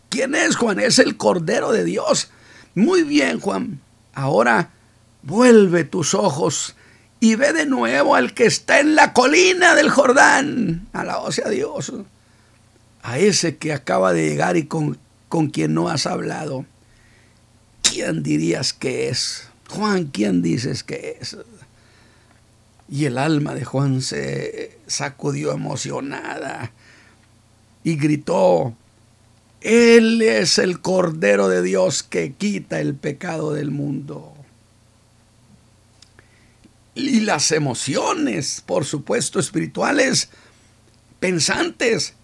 ¿Quién 0.10 0.34
es 0.34 0.56
Juan? 0.56 0.80
Es 0.80 0.98
el 0.98 1.18
Cordero 1.18 1.72
de 1.72 1.84
Dios. 1.84 2.32
Muy 2.74 3.04
bien, 3.04 3.40
Juan. 3.40 3.80
Ahora 4.16 4.72
vuelve 5.22 5.84
tus 5.84 6.16
ojos 6.16 6.76
y 7.22 7.36
ve 7.36 7.54
de 7.54 7.68
nuevo 7.68 8.16
al 8.16 8.34
que 8.34 8.46
está 8.46 8.80
en 8.80 8.96
la 8.96 9.14
colina 9.14 9.76
del 9.76 9.92
Jordán. 9.92 10.88
Alabado 10.92 11.32
sea 11.32 11.50
Dios. 11.50 11.94
A 13.04 13.20
ese 13.20 13.58
que 13.58 13.74
acaba 13.74 14.12
de 14.12 14.28
llegar 14.28 14.58
y 14.58 14.66
con, 14.66 14.98
con 15.30 15.52
quien 15.52 15.76
no 15.76 15.88
has 15.88 16.08
hablado. 16.08 16.66
¿Quién 17.84 18.24
dirías 18.24 18.74
que 18.74 19.08
es? 19.10 19.48
Juan, 19.70 20.06
¿quién 20.06 20.42
dices 20.42 20.84
que 20.84 21.20
es? 21.22 21.38
Y 22.90 23.06
el 23.06 23.20
alma 23.20 23.54
de 23.54 23.66
Juan 23.66 24.02
se 24.02 24.80
sacudió 24.88 25.52
emocionada 25.52 26.72
y 27.84 27.98
gritó, 27.98 28.74
Él 29.62 30.24
es 30.24 30.58
el 30.58 30.82
Cordero 30.82 31.50
de 31.50 31.62
Dios 31.62 32.02
que 32.02 32.34
quita 32.34 32.80
el 32.80 32.96
pecado 32.96 33.54
del 33.54 33.70
mundo 33.70 34.34
y 36.95 37.21
las 37.21 37.51
emociones, 37.51 38.62
por 38.65 38.86
supuesto, 38.86 39.39
espirituales, 39.39 40.30
pensantes, 41.19 42.15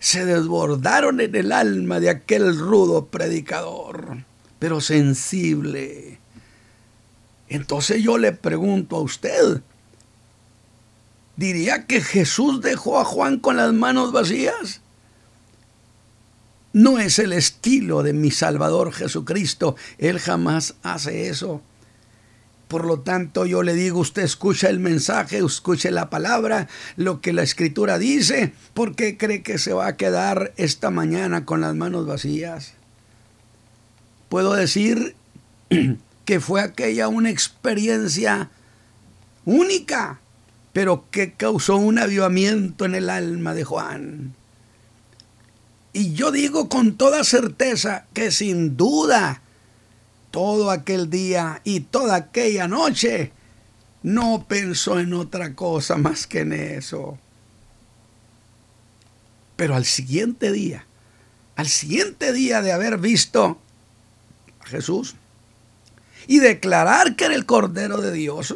se 0.00 0.24
desbordaron 0.24 1.20
en 1.20 1.34
el 1.34 1.52
alma 1.52 2.00
de 2.00 2.10
aquel 2.10 2.58
rudo 2.58 3.06
predicador, 3.06 4.24
pero 4.58 4.80
sensible. 4.80 6.18
Entonces 7.48 8.02
yo 8.02 8.18
le 8.18 8.32
pregunto 8.32 8.96
a 8.96 9.00
usted, 9.00 9.62
¿diría 11.36 11.86
que 11.86 12.00
Jesús 12.00 12.60
dejó 12.60 13.00
a 13.00 13.04
Juan 13.04 13.38
con 13.38 13.56
las 13.56 13.72
manos 13.72 14.12
vacías? 14.12 14.80
No 16.72 16.98
es 16.98 17.18
el 17.18 17.32
estilo 17.32 18.02
de 18.02 18.12
mi 18.12 18.30
Salvador 18.30 18.92
Jesucristo. 18.92 19.74
Él 19.96 20.20
jamás 20.20 20.74
hace 20.82 21.28
eso. 21.28 21.62
Por 22.68 22.84
lo 22.84 23.00
tanto, 23.00 23.46
yo 23.46 23.62
le 23.62 23.74
digo, 23.74 23.98
usted 24.00 24.22
escucha 24.22 24.68
el 24.68 24.78
mensaje, 24.78 25.38
escuche 25.38 25.90
la 25.90 26.10
palabra, 26.10 26.68
lo 26.96 27.22
que 27.22 27.32
la 27.32 27.42
escritura 27.42 27.98
dice, 27.98 28.52
¿por 28.74 28.94
qué 28.94 29.16
cree 29.16 29.42
que 29.42 29.56
se 29.56 29.72
va 29.72 29.86
a 29.86 29.96
quedar 29.96 30.52
esta 30.58 30.90
mañana 30.90 31.46
con 31.46 31.62
las 31.62 31.74
manos 31.74 32.06
vacías? 32.06 32.74
Puedo 34.28 34.52
decir 34.52 35.16
que 36.26 36.40
fue 36.40 36.60
aquella 36.60 37.08
una 37.08 37.30
experiencia 37.30 38.50
única, 39.46 40.20
pero 40.74 41.06
que 41.10 41.32
causó 41.32 41.76
un 41.76 41.98
avivamiento 41.98 42.84
en 42.84 42.94
el 42.94 43.08
alma 43.08 43.54
de 43.54 43.64
Juan. 43.64 44.34
Y 45.94 46.12
yo 46.12 46.30
digo 46.30 46.68
con 46.68 46.98
toda 46.98 47.24
certeza 47.24 48.04
que 48.12 48.30
sin 48.30 48.76
duda, 48.76 49.40
todo 50.38 50.70
aquel 50.70 51.10
día 51.10 51.60
y 51.64 51.80
toda 51.80 52.14
aquella 52.14 52.68
noche 52.68 53.32
no 54.04 54.46
pensó 54.46 55.00
en 55.00 55.12
otra 55.12 55.56
cosa 55.56 55.96
más 55.96 56.28
que 56.28 56.42
en 56.42 56.52
eso. 56.52 57.18
Pero 59.56 59.74
al 59.74 59.84
siguiente 59.84 60.52
día, 60.52 60.86
al 61.56 61.66
siguiente 61.66 62.32
día 62.32 62.62
de 62.62 62.70
haber 62.70 62.98
visto 62.98 63.58
a 64.60 64.66
Jesús 64.66 65.16
y 66.28 66.38
declarar 66.38 67.16
que 67.16 67.24
era 67.24 67.34
el 67.34 67.44
Cordero 67.44 68.00
de 68.00 68.12
Dios. 68.12 68.54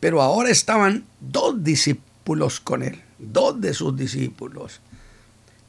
Pero 0.00 0.22
ahora 0.22 0.48
estaban 0.48 1.04
dos 1.20 1.62
discípulos 1.62 2.58
con 2.58 2.82
él, 2.82 3.02
dos 3.18 3.60
de 3.60 3.74
sus 3.74 3.94
discípulos. 3.94 4.80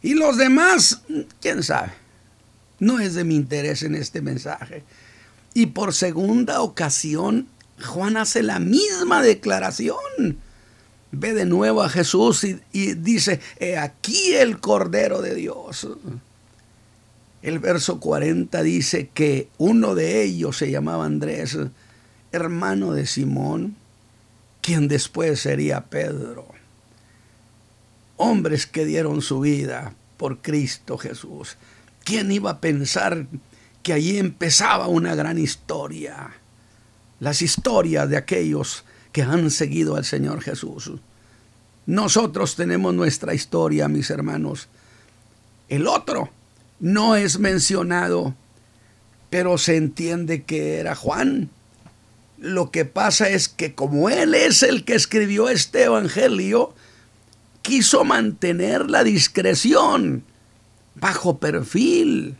Y 0.02 0.14
los 0.14 0.38
demás, 0.38 1.02
quién 1.42 1.64
sabe, 1.64 1.92
no 2.80 3.00
es 3.00 3.14
de 3.14 3.24
mi 3.24 3.36
interés 3.36 3.84
en 3.84 3.96
este 3.96 4.22
mensaje. 4.22 4.84
Y 5.54 5.68
por 5.68 5.94
segunda 5.94 6.62
ocasión, 6.62 7.48
Juan 7.84 8.18
hace 8.18 8.44
la 8.44 8.60
misma 8.60 9.22
declaración. 9.22 10.38
Ve 11.12 11.34
de 11.34 11.46
nuevo 11.46 11.82
a 11.82 11.90
Jesús 11.90 12.44
y, 12.44 12.94
dice, 12.94 13.40
he 13.58 13.78
aquí 13.78 14.34
el 14.34 14.60
Cordero 14.60 15.22
de 15.22 15.36
Dios. 15.36 15.88
El 17.42 17.60
verso 17.60 18.00
40 18.00 18.64
dice 18.64 19.10
que 19.14 19.50
uno 19.58 19.96
de 19.96 20.24
ellos 20.24 20.58
se 20.58 20.72
llamaba 20.72 21.06
Andrés, 21.06 21.58
hermano 22.32 22.92
de 22.92 23.06
Simón, 23.06 23.78
quien 24.62 24.88
después 24.88 25.40
sería 25.40 25.86
Pedro. 25.86 26.48
Hombres 28.18 28.66
que 28.66 28.84
dieron 28.84 29.22
su 29.22 29.40
vida 29.42 29.94
por 30.18 30.40
Cristo 30.40 30.98
Jesús. 30.98 31.56
¿Quién 32.06 32.32
iba 32.32 32.52
a 32.52 32.62
pensar 32.62 33.26
que 33.82 33.91
allí 33.91 34.20
empezaba 34.20 34.88
una 34.88 35.15
gran 35.15 35.39
historia? 35.39 36.36
Las 37.20 37.41
historias 37.41 38.08
de 38.08 38.15
aquellos 38.15 38.86
que 39.12 39.24
han 39.24 39.50
seguido 39.50 39.96
al 39.96 40.06
Señor 40.06 40.41
Jesús. 40.41 40.91
Nosotros 41.88 42.56
tenemos 42.56 42.94
nuestra 42.94 43.34
historia, 43.34 43.88
mis 43.88 44.12
hermanos. 44.12 44.68
El 45.68 45.88
otro 45.88 46.30
no 46.80 47.15
es 47.15 47.39
mencionado, 47.39 48.36
pero 49.32 49.58
se 49.58 49.76
entiende 49.76 50.44
que 50.44 50.78
era 50.78 50.94
Juan. 50.94 51.50
Lo 52.38 52.70
que 52.70 52.86
pasa 52.86 53.30
es 53.30 53.50
que 53.50 53.74
como 53.74 54.12
él 54.12 54.36
es 54.36 54.62
el 54.62 54.86
que 54.86 54.94
escribió 54.94 55.50
este 55.50 55.86
evangelio, 55.86 56.76
quiso 57.63 58.04
mantener 58.04 58.91
la 58.91 59.04
discreción 59.04 60.24
bajo 60.96 61.38
perfil. 61.38 62.38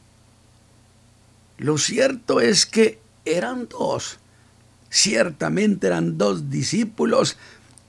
Lo 1.58 1.78
cierto 1.78 2.42
es 2.42 2.66
que 2.66 3.00
eran 3.24 3.68
dos, 3.68 4.18
ciertamente 4.90 5.88
eran 5.88 6.18
dos 6.18 6.50
discípulos, 6.50 7.38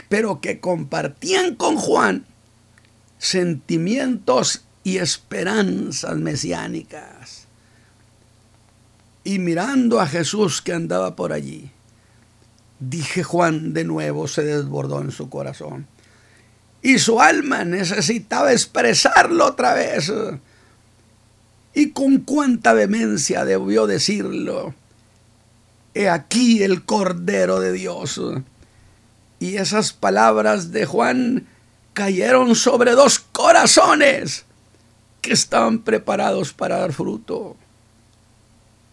pero 0.09 0.41
que 0.41 0.61
compartían 0.61 1.57
con 1.57 1.77
Juan 1.77 2.27
sentimientos 3.19 4.63
y 4.85 4.99
esperanzas 4.99 6.17
mesiánicas. 6.17 7.47
Y 9.25 9.41
mirando 9.41 10.01
a 10.01 10.07
Jesús 10.07 10.63
que 10.63 10.73
andaba 10.73 11.17
por 11.17 11.33
allí, 11.33 11.71
dije 12.79 13.25
Juan 13.25 13.73
de 13.73 13.85
nuevo 13.85 14.29
se 14.29 14.45
desbordó 14.45 15.01
en 15.01 15.11
su 15.11 15.29
corazón. 15.29 15.89
Y 16.83 17.01
su 17.01 17.21
alma 17.21 17.65
necesitaba 17.65 18.53
expresarlo 18.53 19.47
otra 19.47 19.75
vez. 19.75 20.13
Y 21.77 21.91
con 21.91 22.21
cuánta 22.21 22.73
vehemencia 22.73 23.45
debió 23.45 23.87
decirlo. 23.87 24.75
He 25.93 26.09
aquí 26.09 26.63
el 26.63 26.87
Cordero 26.87 27.61
de 27.61 27.73
Dios. 27.73 28.19
Y 29.41 29.57
esas 29.57 29.93
palabras 29.93 30.73
de 30.73 30.87
Juan 30.87 31.47
cayeron 31.93 32.55
sobre 32.55 32.93
dos 32.93 33.19
corazones 33.19 34.47
que 35.21 35.35
estaban 35.35 35.81
preparados 35.81 36.55
para 36.55 36.79
dar 36.79 36.95
fruto. 36.95 37.57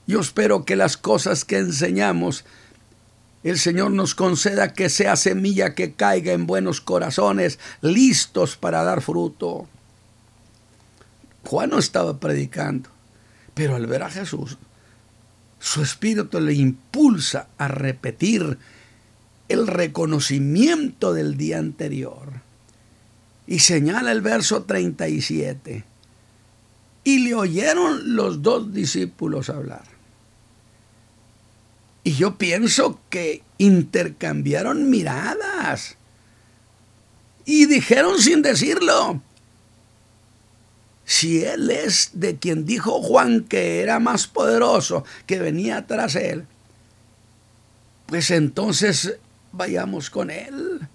Yo 0.06 0.19
espero 0.19 0.65
que 0.65 0.76
las 0.76 0.98
cosas 0.98 1.46
que 1.46 1.60
enseñamos, 1.60 2.43
el 3.46 3.60
Señor 3.60 3.91
nos 3.91 4.13
conceda 4.13 4.74
que 4.74 4.89
sea 4.89 5.15
semilla 5.15 5.74
que 5.74 5.93
caiga 5.93 6.34
en 6.34 6.48
buenos 6.48 6.82
corazones, 6.82 7.60
listos 7.80 8.58
para 8.58 8.84
dar 8.84 9.02
fruto. 9.02 9.69
Juan 11.43 11.69
no 11.69 11.79
estaba 11.79 12.19
predicando, 12.19 12.89
pero 13.53 13.75
al 13.75 13.86
ver 13.88 14.03
a 14.03 14.10
Jesús, 14.10 14.58
su 15.60 15.82
espíritu 15.82 16.39
le 16.39 16.53
impulsa 16.53 17.47
a 17.58 17.67
repetir 17.67 18.58
el 19.49 19.67
reconocimiento 19.67 21.13
del 21.13 21.38
día 21.38 21.60
anterior. 21.60 22.41
Y 23.45 23.60
señala 23.60 24.12
el 24.12 24.21
verso 24.21 24.63
37 24.63 25.84
y 27.03 27.19
le 27.19 27.36
oyeron 27.36 28.15
los 28.15 28.41
dos 28.41 28.73
discípulos 28.73 29.49
hablar. 29.49 29.84
Y 32.03 32.13
yo 32.13 32.38
pienso 32.38 32.99
que 33.10 33.43
intercambiaron 33.58 34.89
miradas. 34.89 35.95
Y 37.45 37.65
dijeron 37.65 38.19
sin 38.19 38.41
decirlo, 38.41 39.21
si 41.06 41.44
él 41.44 41.70
es 41.70 42.12
de 42.13 42.38
quien 42.38 42.66
dijo 42.66 43.02
Juan 43.02 43.42
que 43.42 43.82
era 43.82 44.00
más 44.00 44.28
poderoso, 44.28 45.04
que 45.26 45.39
venía 45.39 45.86
tras 45.86 46.16
él, 46.16 46.46
pues 48.06 48.32
entonces 48.32 49.18
vayamos 49.52 50.10
con 50.10 50.30
él. 50.30 50.88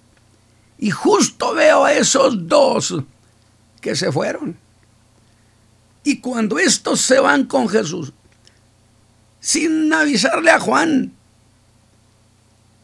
Y 0.79 0.91
justo 0.91 1.55
veo 1.55 1.85
a 1.85 1.93
esos 1.93 2.47
dos 2.47 2.95
que 3.81 3.97
se 3.97 4.13
fueron. 4.13 4.57
Y 6.05 6.21
cuando 6.21 6.59
estos 6.59 7.01
se 7.01 7.21
van 7.21 7.45
con 7.45 7.69
Jesús, 7.69 8.13
sin 9.41 9.93
avisarle 9.93 10.51
a 10.51 10.61
Juan 10.61 11.13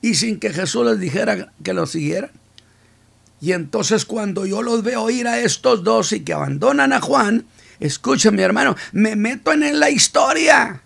y 0.03 0.15
sin 0.15 0.39
que 0.39 0.53
Jesús 0.53 0.85
les 0.85 1.01
dijera 1.01 1.53
que 1.63 1.73
lo 1.73 1.87
siguieran. 1.87 2.31
Y 3.45 3.53
entonces 3.53 4.07
cuando 4.07 4.47
yo 4.47 4.63
los 4.63 4.83
veo 4.83 5.11
ir 5.11 5.29
a 5.29 5.39
estos 5.39 5.85
dos 5.85 6.13
y 6.13 6.21
que 6.21 6.33
abandonan 6.33 6.95
a 6.95 7.03
Juan, 7.03 7.45
escucha 7.79 8.31
mi 8.31 8.41
hermano, 8.41 8.75
me 8.93 9.17
meto 9.17 9.53
en 9.53 9.79
la 9.79 9.91
historia, 9.91 10.81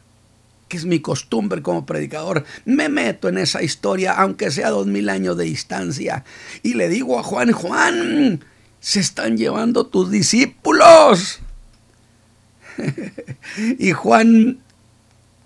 que 0.67 0.77
es 0.77 0.85
mi 0.85 0.99
costumbre 0.99 1.63
como 1.63 1.87
predicador, 1.87 2.45
me 2.65 2.89
meto 2.89 3.29
en 3.29 3.39
esa 3.39 3.63
historia, 3.63 4.15
aunque 4.15 4.51
sea 4.51 4.71
dos 4.71 4.89
mil 4.89 5.09
años 5.09 5.37
de 5.37 5.45
distancia, 5.45 6.25
y 6.65 6.75
le 6.75 6.89
digo 6.89 7.21
a 7.21 7.23
Juan, 7.23 7.53
Juan, 7.53 8.45
se 8.81 8.99
están 8.99 9.37
llevando 9.37 9.87
tus 9.87 10.11
discípulos. 10.11 11.39
y 13.79 13.93
Juan, 13.93 14.59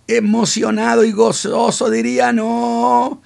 emocionado 0.08 1.04
y 1.04 1.12
gozoso, 1.12 1.90
diría, 1.90 2.32
no, 2.32 3.20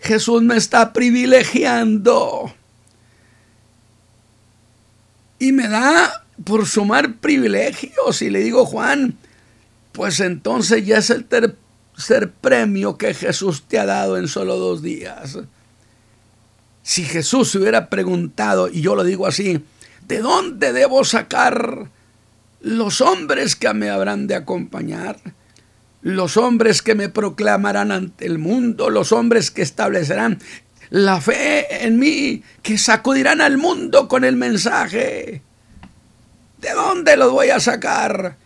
Jesús 0.00 0.40
me 0.40 0.56
está 0.56 0.94
privilegiando. 0.94 2.54
Y 5.38 5.52
me 5.52 5.68
da 5.68 6.24
por 6.44 6.66
sumar 6.66 7.14
privilegios. 7.14 8.22
Y 8.22 8.30
le 8.30 8.40
digo, 8.40 8.64
Juan, 8.64 9.16
pues 9.92 10.20
entonces 10.20 10.84
ya 10.86 10.98
es 10.98 11.10
el 11.10 11.24
tercer 11.24 12.30
premio 12.40 12.96
que 12.96 13.14
Jesús 13.14 13.64
te 13.66 13.78
ha 13.78 13.86
dado 13.86 14.16
en 14.16 14.28
solo 14.28 14.56
dos 14.56 14.82
días. 14.82 15.38
Si 16.82 17.04
Jesús 17.04 17.50
se 17.50 17.58
hubiera 17.58 17.90
preguntado, 17.90 18.68
y 18.68 18.80
yo 18.80 18.94
lo 18.94 19.04
digo 19.04 19.26
así, 19.26 19.62
¿de 20.06 20.20
dónde 20.20 20.72
debo 20.72 21.04
sacar 21.04 21.90
los 22.60 23.00
hombres 23.00 23.56
que 23.56 23.72
me 23.74 23.90
habrán 23.90 24.26
de 24.26 24.34
acompañar, 24.34 25.18
los 26.00 26.36
hombres 26.36 26.82
que 26.82 26.94
me 26.94 27.08
proclamarán 27.08 27.92
ante 27.92 28.26
el 28.26 28.38
mundo, 28.38 28.90
los 28.90 29.12
hombres 29.12 29.50
que 29.50 29.62
establecerán 29.62 30.38
la 30.90 31.20
fe 31.20 31.84
en 31.84 31.98
mí, 31.98 32.42
que 32.62 32.78
sacudirán 32.78 33.40
al 33.40 33.58
mundo 33.58 34.08
con 34.08 34.24
el 34.24 34.36
mensaje. 34.36 35.42
¿De 36.60 36.72
dónde 36.72 37.16
los 37.16 37.30
voy 37.32 37.50
a 37.50 37.60
sacar? 37.60 38.36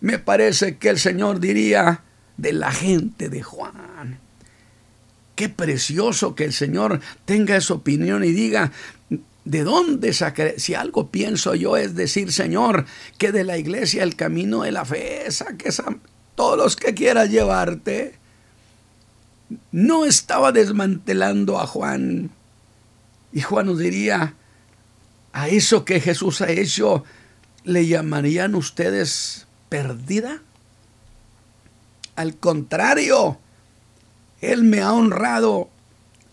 Me 0.00 0.18
parece 0.18 0.78
que 0.78 0.88
el 0.88 0.98
Señor 0.98 1.40
diría 1.40 2.02
de 2.36 2.52
la 2.52 2.72
gente 2.72 3.28
de 3.28 3.42
Juan. 3.42 4.18
Qué 5.34 5.48
precioso 5.48 6.34
que 6.34 6.44
el 6.44 6.52
Señor 6.52 7.00
tenga 7.24 7.56
esa 7.56 7.74
opinión 7.74 8.24
y 8.24 8.32
diga, 8.32 8.72
¿De 9.44 9.64
dónde 9.64 10.12
sacaré? 10.12 10.58
Si 10.58 10.74
algo 10.74 11.10
pienso 11.10 11.54
yo 11.54 11.76
es 11.76 11.94
decir, 11.94 12.30
Señor, 12.30 12.84
que 13.18 13.32
de 13.32 13.42
la 13.42 13.56
iglesia 13.56 14.02
el 14.02 14.14
camino 14.14 14.62
de 14.62 14.72
la 14.72 14.84
fe, 14.84 15.30
saques 15.30 15.80
a 15.80 15.96
todos 16.34 16.58
los 16.58 16.76
que 16.76 16.94
quieras 16.94 17.30
llevarte. 17.30 18.19
No 19.72 20.04
estaba 20.04 20.52
desmantelando 20.52 21.58
a 21.58 21.66
Juan. 21.66 22.30
Y 23.32 23.40
Juan 23.40 23.66
nos 23.66 23.78
diría, 23.78 24.34
a 25.32 25.48
eso 25.48 25.84
que 25.84 26.00
Jesús 26.00 26.40
ha 26.40 26.50
hecho, 26.50 27.04
¿le 27.64 27.86
llamarían 27.86 28.54
ustedes 28.54 29.46
perdida? 29.68 30.42
Al 32.16 32.36
contrario, 32.36 33.38
Él 34.40 34.64
me 34.64 34.80
ha 34.80 34.92
honrado 34.92 35.70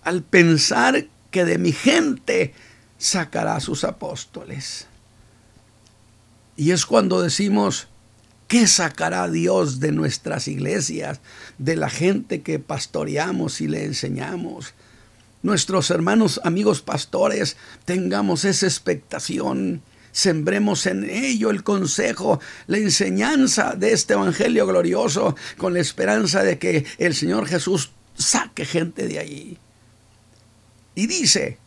al 0.04 0.24
pensar 0.24 1.08
que 1.32 1.46
de 1.46 1.58
mi 1.58 1.72
gente 1.72 2.54
sacará 2.98 3.56
a 3.56 3.62
sus 3.62 3.84
apóstoles. 3.84 4.88
Y 6.56 6.72
es 6.72 6.86
cuando 6.86 7.22
decimos, 7.22 7.88
¿Qué 8.48 8.66
sacará 8.68 9.28
Dios 9.30 9.82
de 9.82 9.92
nuestras 9.92 10.48
iglesias, 10.48 11.20
de 11.58 11.76
la 11.76 11.90
gente 11.90 12.42
que 12.42 12.60
pastoreamos 12.60 13.60
y 13.60 13.68
le 13.68 13.84
enseñamos? 13.84 14.74
Nuestros 15.44 15.92
hermanos, 15.92 16.40
amigos 16.46 16.82
pastores, 16.82 17.58
tengamos 17.84 18.46
esa 18.46 18.66
expectación, 18.66 19.82
sembremos 20.14 20.86
en 20.86 21.10
ello 21.10 21.50
el 21.50 21.64
consejo, 21.64 22.40
la 22.68 22.78
enseñanza 22.78 23.76
de 23.76 23.92
este 23.92 24.14
Evangelio 24.14 24.66
glorioso, 24.66 25.36
con 25.58 25.74
la 25.74 25.82
esperanza 25.82 26.42
de 26.42 26.58
que 26.58 26.86
el 27.00 27.16
Señor 27.16 27.48
Jesús 27.48 27.92
saque 28.16 28.64
gente 28.64 29.10
de 29.10 29.20
allí. 29.20 29.58
Y 30.96 31.08
dice 31.08 31.58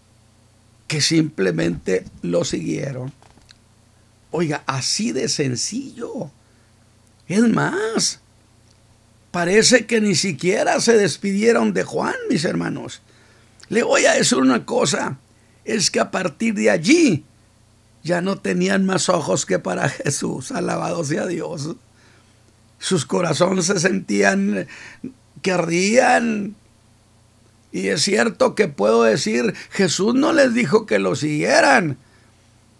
que 0.89 1.03
simplemente 1.03 2.07
lo 2.23 2.45
siguieron. 2.45 3.13
Oiga, 4.31 4.65
así 4.67 5.13
de 5.13 5.29
sencillo. 5.29 6.31
Es 7.31 7.49
más, 7.49 8.19
parece 9.31 9.87
que 9.87 10.01
ni 10.01 10.17
siquiera 10.17 10.81
se 10.81 10.99
despidieron 10.99 11.73
de 11.73 11.85
Juan, 11.85 12.17
mis 12.29 12.45
hermanos. 12.45 13.03
Le 13.69 13.85
voy 13.85 14.05
a 14.07 14.15
decir 14.15 14.39
una 14.39 14.67
cosa, 14.67 15.17
es 15.65 15.93
que 15.93 16.01
a 16.01 16.11
partir 16.11 16.55
de 16.55 16.71
allí 16.71 17.25
ya 18.03 18.21
no 18.21 18.37
tenían 18.39 18.85
más 18.85 19.09
ojos 19.09 19.47
que 19.47 19.61
para 19.61 19.89
Jesús, 20.05 20.51
alabado 20.51 21.05
sea 21.05 21.29
Dios. 21.29 21.77
Sus 22.81 23.07
corazones 23.07 23.67
se 23.67 23.79
sentían 23.79 24.67
que 25.41 25.53
ardían. 25.53 26.57
Y 27.71 27.91
es 27.91 28.03
cierto 28.03 28.57
que 28.57 28.67
puedo 28.67 29.05
decir, 29.05 29.55
Jesús 29.71 30.17
no 30.17 30.33
les 30.33 30.53
dijo 30.53 30.85
que 30.85 30.99
lo 30.99 31.15
siguieran, 31.15 31.97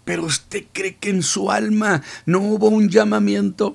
pero 0.03 0.25
usted 0.25 0.65
cree 0.73 0.97
que 0.97 1.09
en 1.09 1.23
su 1.23 1.51
alma 1.51 2.03
no 2.25 2.39
hubo 2.39 2.67
un 2.67 2.89
llamamiento 2.89 3.73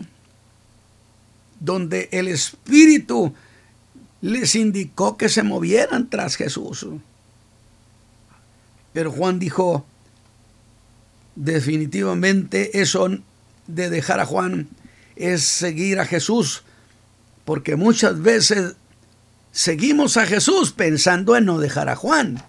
donde 1.60 2.08
el 2.12 2.28
Espíritu 2.28 3.34
les 4.20 4.54
indicó 4.54 5.16
que 5.16 5.28
se 5.28 5.42
movieran 5.42 6.08
tras 6.10 6.36
Jesús. 6.36 6.86
Pero 8.92 9.12
Juan 9.12 9.38
dijo, 9.38 9.84
definitivamente 11.34 12.80
eso 12.80 13.08
de 13.66 13.90
dejar 13.90 14.20
a 14.20 14.26
Juan 14.26 14.68
es 15.16 15.42
seguir 15.44 16.00
a 16.00 16.06
Jesús, 16.06 16.62
porque 17.44 17.76
muchas 17.76 18.20
veces 18.20 18.74
seguimos 19.52 20.16
a 20.16 20.26
Jesús 20.26 20.72
pensando 20.72 21.36
en 21.36 21.44
no 21.44 21.58
dejar 21.58 21.88
a 21.88 21.96
Juan. 21.96 22.42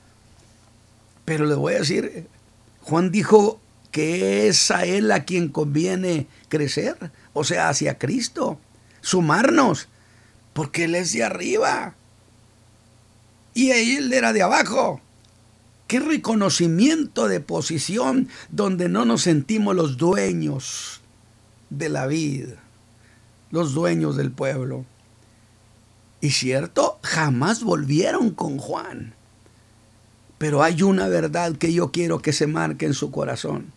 Pero 1.26 1.46
le 1.46 1.56
voy 1.56 1.74
a 1.74 1.80
decir, 1.80 2.28
Juan 2.82 3.12
dijo 3.12 3.60
que 3.92 4.48
es 4.48 4.72
a 4.72 4.86
él 4.86 5.12
a 5.12 5.26
quien 5.26 5.50
conviene 5.50 6.28
crecer, 6.50 7.12
o 7.34 7.44
sea, 7.44 7.70
hacia 7.70 7.98
Cristo 7.98 8.60
sumarnos, 9.08 9.88
porque 10.52 10.84
Él 10.84 10.96
es 10.96 11.14
de 11.14 11.24
arriba 11.24 11.96
y 13.54 13.72
Él 13.72 14.12
era 14.12 14.34
de 14.34 14.42
abajo. 14.42 15.00
Qué 15.88 16.02
reconocimiento 16.02 17.30
de 17.30 17.40
posición 17.40 18.28
donde 18.50 18.90
no 18.90 19.06
nos 19.06 19.22
sentimos 19.22 19.78
los 19.78 19.96
dueños 19.96 21.00
de 21.70 21.88
la 21.88 22.06
vida, 22.06 22.56
los 23.50 23.74
dueños 23.74 24.18
del 24.18 24.32
pueblo. 24.32 24.86
Y 26.20 26.32
cierto, 26.32 27.00
jamás 27.02 27.64
volvieron 27.64 28.32
con 28.32 28.58
Juan. 28.58 29.14
Pero 30.38 30.64
hay 30.64 30.84
una 30.84 31.08
verdad 31.08 31.56
que 31.56 31.72
yo 31.72 31.94
quiero 31.94 32.20
que 32.20 32.34
se 32.34 32.48
marque 32.48 32.86
en 32.86 32.94
su 32.94 33.10
corazón. 33.10 33.72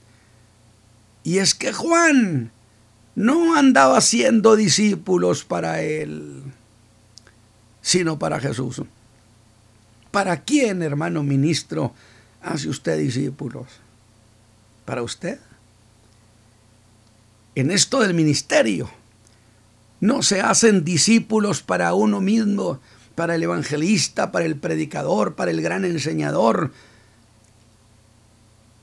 Y 1.22 1.38
es 1.38 1.54
que 1.54 1.72
Juan 1.72 2.50
no 3.14 3.56
andaba 3.56 3.98
haciendo 3.98 4.56
discípulos 4.56 5.44
para 5.44 5.82
él, 5.82 6.42
sino 7.82 8.18
para 8.18 8.40
Jesús. 8.40 8.82
¿Para 10.10 10.42
quién, 10.42 10.82
hermano 10.82 11.22
ministro, 11.22 11.94
hace 12.42 12.68
usted 12.68 12.98
discípulos? 12.98 13.66
¿Para 14.84 15.02
usted? 15.02 15.38
En 17.54 17.70
esto 17.70 18.00
del 18.00 18.14
ministerio, 18.14 18.90
no 20.00 20.22
se 20.22 20.40
hacen 20.40 20.84
discípulos 20.84 21.62
para 21.62 21.94
uno 21.94 22.20
mismo, 22.20 22.80
para 23.14 23.34
el 23.34 23.42
evangelista, 23.42 24.32
para 24.32 24.46
el 24.46 24.56
predicador, 24.56 25.34
para 25.34 25.50
el 25.50 25.60
gran 25.60 25.84
enseñador. 25.84 26.72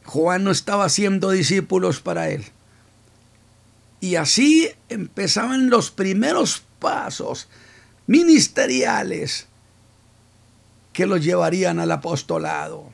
Juan 0.06 0.44
no 0.44 0.52
estaba 0.52 0.86
haciendo 0.86 1.32
discípulos 1.32 2.00
para 2.02 2.30
él. 2.30 2.46
Y 4.00 4.16
así 4.16 4.70
empezaban 4.90 5.70
los 5.70 5.92
primeros 5.92 6.64
pasos 6.80 7.48
ministeriales 8.06 9.48
que 10.94 11.06
los 11.06 11.24
llevarían 11.24 11.80
al 11.80 11.92
apostolado. 11.92 12.92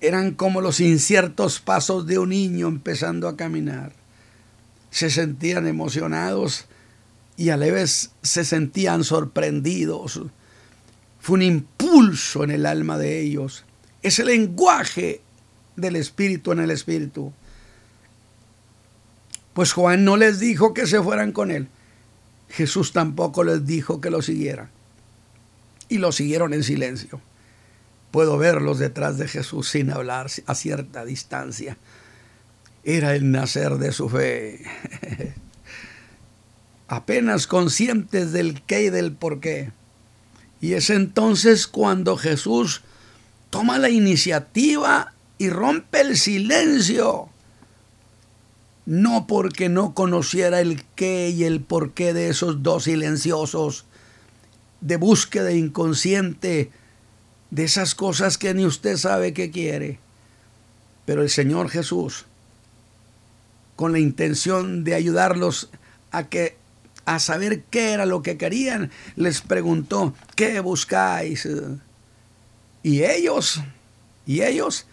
Eran 0.00 0.32
como 0.32 0.60
los 0.60 0.80
inciertos 0.80 1.60
pasos 1.60 2.06
de 2.06 2.18
un 2.18 2.30
niño 2.30 2.68
empezando 2.68 3.28
a 3.28 3.36
caminar. 3.36 3.92
Se 4.90 5.10
sentían 5.10 5.66
emocionados 5.66 6.66
y 7.36 7.50
a 7.50 7.56
la 7.56 7.66
vez 7.66 8.10
se 8.22 8.44
sentían 8.44 9.04
sorprendidos. 9.04 10.20
Fue 11.20 11.34
un 11.34 11.42
impulso 11.42 12.44
en 12.44 12.50
el 12.50 12.66
alma 12.66 12.98
de 12.98 13.20
ellos. 13.20 13.64
Es 14.02 14.18
el 14.18 14.26
lenguaje 14.26 15.20
del 15.76 15.96
Espíritu 15.96 16.52
en 16.52 16.60
el 16.60 16.70
Espíritu. 16.70 17.32
Pues 19.54 19.72
Juan 19.72 20.04
no 20.04 20.16
les 20.16 20.38
dijo 20.38 20.74
que 20.74 20.86
se 20.86 21.02
fueran 21.02 21.32
con 21.32 21.50
él. 21.50 21.68
Jesús 22.48 22.92
tampoco 22.92 23.44
les 23.44 23.66
dijo 23.66 24.00
que 24.00 24.10
lo 24.10 24.22
siguieran. 24.22 24.70
Y 25.88 25.98
lo 25.98 26.12
siguieron 26.12 26.54
en 26.54 26.62
silencio. 26.62 27.20
Puedo 28.10 28.38
verlos 28.38 28.78
detrás 28.78 29.18
de 29.18 29.28
Jesús 29.28 29.68
sin 29.68 29.90
hablar 29.90 30.30
a 30.46 30.54
cierta 30.54 31.04
distancia. 31.04 31.76
Era 32.84 33.14
el 33.14 33.30
nacer 33.30 33.76
de 33.76 33.92
su 33.92 34.08
fe. 34.08 34.64
Apenas 36.88 37.46
conscientes 37.46 38.32
del 38.32 38.62
qué 38.62 38.84
y 38.84 38.90
del 38.90 39.12
por 39.12 39.40
qué. 39.40 39.70
Y 40.60 40.74
es 40.74 40.90
entonces 40.90 41.66
cuando 41.66 42.16
Jesús 42.16 42.82
toma 43.48 43.78
la 43.78 43.90
iniciativa 43.90 45.14
y 45.38 45.50
rompe 45.50 46.00
el 46.00 46.16
silencio 46.16 47.29
no 48.86 49.26
porque 49.26 49.68
no 49.68 49.94
conociera 49.94 50.60
el 50.60 50.82
qué 50.94 51.30
y 51.30 51.44
el 51.44 51.60
porqué 51.60 52.12
de 52.12 52.28
esos 52.28 52.62
dos 52.62 52.84
silenciosos, 52.84 53.84
de 54.80 54.96
búsqueda 54.96 55.52
inconsciente, 55.52 56.70
de 57.50 57.64
esas 57.64 57.94
cosas 57.94 58.38
que 58.38 58.54
ni 58.54 58.64
usted 58.64 58.96
sabe 58.96 59.32
que 59.32 59.50
quiere. 59.50 59.98
Pero 61.04 61.22
el 61.22 61.30
Señor 61.30 61.68
Jesús, 61.68 62.26
con 63.76 63.92
la 63.92 63.98
intención 63.98 64.84
de 64.84 64.94
ayudarlos 64.94 65.70
a 66.10 66.28
que 66.28 66.56
a 67.06 67.18
saber 67.18 67.64
qué 67.64 67.92
era 67.92 68.06
lo 68.06 68.22
que 68.22 68.36
querían, 68.36 68.90
les 69.16 69.40
preguntó, 69.40 70.14
¿qué 70.36 70.60
buscáis? 70.60 71.48
Y 72.82 73.02
ellos, 73.02 73.60
y 74.26 74.42
ellos 74.42 74.86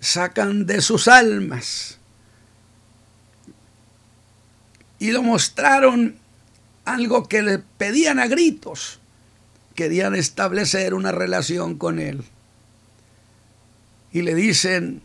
sacan 0.00 0.66
de 0.66 0.80
sus 0.80 1.06
almas 1.08 1.99
y 5.00 5.10
lo 5.10 5.22
mostraron 5.22 6.14
algo 6.84 7.26
que 7.26 7.42
le 7.42 7.58
pedían 7.58 8.20
a 8.20 8.28
gritos. 8.28 9.00
Querían 9.74 10.14
establecer 10.14 10.94
una 10.94 11.10
relación 11.10 11.76
con 11.78 11.98
él. 11.98 12.22
Y 14.12 14.22
le 14.22 14.34
dicen, 14.34 15.00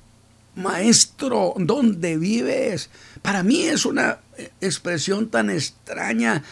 maestro, 0.55 1.53
¿dónde 1.57 2.17
vives? 2.17 2.89
Para 3.21 3.41
mí 3.41 3.63
es 3.63 3.85
una 3.85 4.19
expresión 4.59 5.29
tan 5.29 5.49
extraña 5.49 6.43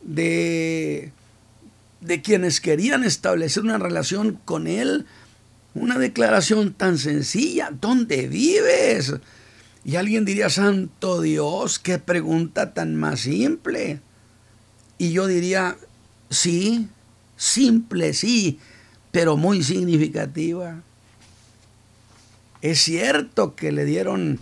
de, 0.00 1.12
de 2.00 2.22
quienes 2.22 2.60
querían 2.60 3.04
establecer 3.04 3.62
una 3.62 3.78
relación 3.78 4.40
con 4.44 4.66
él. 4.66 5.06
Una 5.74 5.96
declaración 5.96 6.74
tan 6.74 6.98
sencilla, 6.98 7.70
¿dónde 7.70 8.26
vives? 8.26 9.14
Y 9.84 9.96
alguien 9.96 10.24
diría, 10.24 10.50
Santo 10.50 11.20
Dios, 11.20 11.78
qué 11.78 11.98
pregunta 11.98 12.74
tan 12.74 12.96
más 12.96 13.20
simple. 13.20 14.00
Y 14.98 15.12
yo 15.12 15.26
diría, 15.26 15.76
sí, 16.30 16.88
simple, 17.36 18.12
sí, 18.12 18.58
pero 19.12 19.36
muy 19.36 19.62
significativa. 19.62 20.82
Es 22.60 22.80
cierto 22.80 23.54
que 23.54 23.70
le 23.72 23.84
dieron 23.84 24.40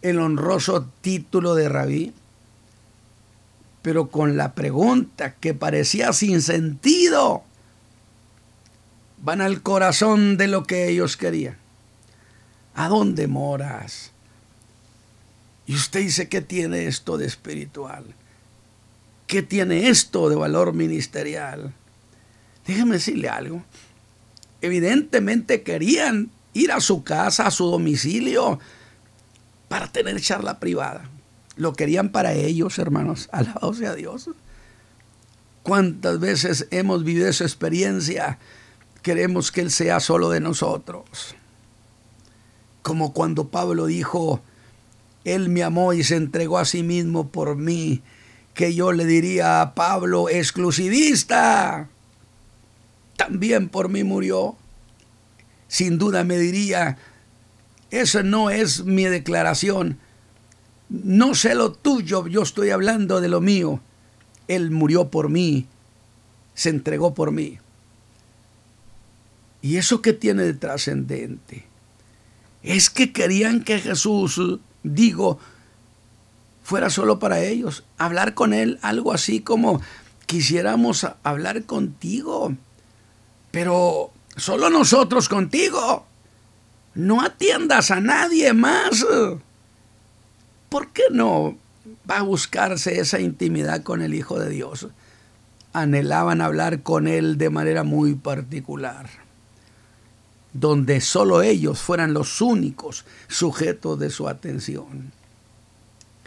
el 0.00 0.20
honroso 0.20 0.88
título 1.00 1.54
de 1.54 1.68
rabí, 1.68 2.12
pero 3.82 4.08
con 4.08 4.36
la 4.36 4.54
pregunta 4.54 5.34
que 5.34 5.54
parecía 5.54 6.12
sin 6.12 6.40
sentido, 6.40 7.42
van 9.22 9.40
al 9.40 9.62
corazón 9.62 10.36
de 10.36 10.46
lo 10.46 10.64
que 10.64 10.88
ellos 10.88 11.16
querían. 11.16 11.56
¿A 12.74 12.88
dónde 12.88 13.26
moras? 13.26 14.11
Y 15.72 15.74
usted 15.74 16.00
dice, 16.00 16.28
¿qué 16.28 16.42
tiene 16.42 16.86
esto 16.86 17.16
de 17.16 17.24
espiritual? 17.24 18.04
¿Qué 19.26 19.40
tiene 19.40 19.88
esto 19.88 20.28
de 20.28 20.36
valor 20.36 20.74
ministerial? 20.74 21.72
Déjeme 22.66 22.96
decirle 22.96 23.30
algo. 23.30 23.64
Evidentemente 24.60 25.62
querían 25.62 26.30
ir 26.52 26.72
a 26.72 26.80
su 26.82 27.04
casa, 27.04 27.46
a 27.46 27.50
su 27.50 27.70
domicilio, 27.70 28.60
para 29.68 29.90
tener 29.90 30.20
charla 30.20 30.60
privada. 30.60 31.08
Lo 31.56 31.72
querían 31.72 32.10
para 32.10 32.34
ellos, 32.34 32.78
hermanos. 32.78 33.30
Alabado 33.32 33.72
sea 33.72 33.94
Dios. 33.94 34.28
¿Cuántas 35.62 36.20
veces 36.20 36.68
hemos 36.70 37.02
vivido 37.02 37.30
esa 37.30 37.44
experiencia? 37.44 38.38
Queremos 39.00 39.50
que 39.50 39.62
Él 39.62 39.70
sea 39.70 40.00
solo 40.00 40.28
de 40.28 40.40
nosotros. 40.40 41.34
Como 42.82 43.14
cuando 43.14 43.48
Pablo 43.48 43.86
dijo, 43.86 44.42
Él 45.24 45.48
me 45.48 45.62
amó 45.62 45.92
y 45.92 46.04
se 46.04 46.16
entregó 46.16 46.58
a 46.58 46.64
sí 46.64 46.82
mismo 46.82 47.28
por 47.28 47.56
mí, 47.56 48.02
que 48.54 48.74
yo 48.74 48.92
le 48.92 49.06
diría 49.06 49.60
a 49.60 49.74
Pablo, 49.74 50.28
exclusivista, 50.28 51.88
también 53.16 53.68
por 53.68 53.88
mí 53.88 54.04
murió. 54.04 54.56
Sin 55.68 55.96
duda 55.96 56.24
me 56.24 56.38
diría, 56.38 56.98
esa 57.90 58.22
no 58.22 58.50
es 58.50 58.84
mi 58.84 59.04
declaración, 59.04 59.98
no 60.88 61.34
sé 61.34 61.54
lo 61.54 61.72
tuyo, 61.72 62.26
yo 62.26 62.42
estoy 62.42 62.70
hablando 62.70 63.20
de 63.20 63.28
lo 63.28 63.40
mío. 63.40 63.80
Él 64.48 64.70
murió 64.70 65.08
por 65.08 65.30
mí, 65.30 65.66
se 66.54 66.68
entregó 66.68 67.14
por 67.14 67.32
mí. 67.32 67.58
¿Y 69.62 69.76
eso 69.76 70.02
qué 70.02 70.12
tiene 70.12 70.42
de 70.42 70.54
trascendente? 70.54 71.64
Es 72.62 72.90
que 72.90 73.12
querían 73.12 73.62
que 73.62 73.78
Jesús, 73.78 74.40
digo, 74.82 75.38
fuera 76.62 76.90
solo 76.90 77.18
para 77.18 77.40
ellos, 77.40 77.84
hablar 77.98 78.34
con 78.34 78.52
Él, 78.52 78.78
algo 78.82 79.12
así 79.12 79.40
como 79.40 79.80
quisiéramos 80.26 81.06
hablar 81.22 81.64
contigo, 81.64 82.54
pero 83.50 84.10
solo 84.36 84.70
nosotros 84.70 85.28
contigo. 85.28 86.06
No 86.94 87.22
atiendas 87.22 87.90
a 87.90 88.00
nadie 88.00 88.52
más. 88.52 89.06
¿Por 90.68 90.88
qué 90.88 91.04
no 91.10 91.56
va 92.08 92.18
a 92.18 92.22
buscarse 92.22 93.00
esa 93.00 93.20
intimidad 93.20 93.82
con 93.82 94.02
el 94.02 94.14
Hijo 94.14 94.38
de 94.38 94.50
Dios. 94.50 94.88
Anhelaban 95.72 96.40
hablar 96.40 96.82
con 96.82 97.08
Él 97.08 97.38
de 97.38 97.50
manera 97.50 97.82
muy 97.82 98.14
particular, 98.14 99.08
donde 100.52 101.00
solo 101.00 101.42
ellos 101.42 101.80
fueran 101.80 102.14
los 102.14 102.40
únicos 102.40 103.04
sujetos 103.28 103.98
de 103.98 104.10
su 104.10 104.28
atención. 104.28 105.12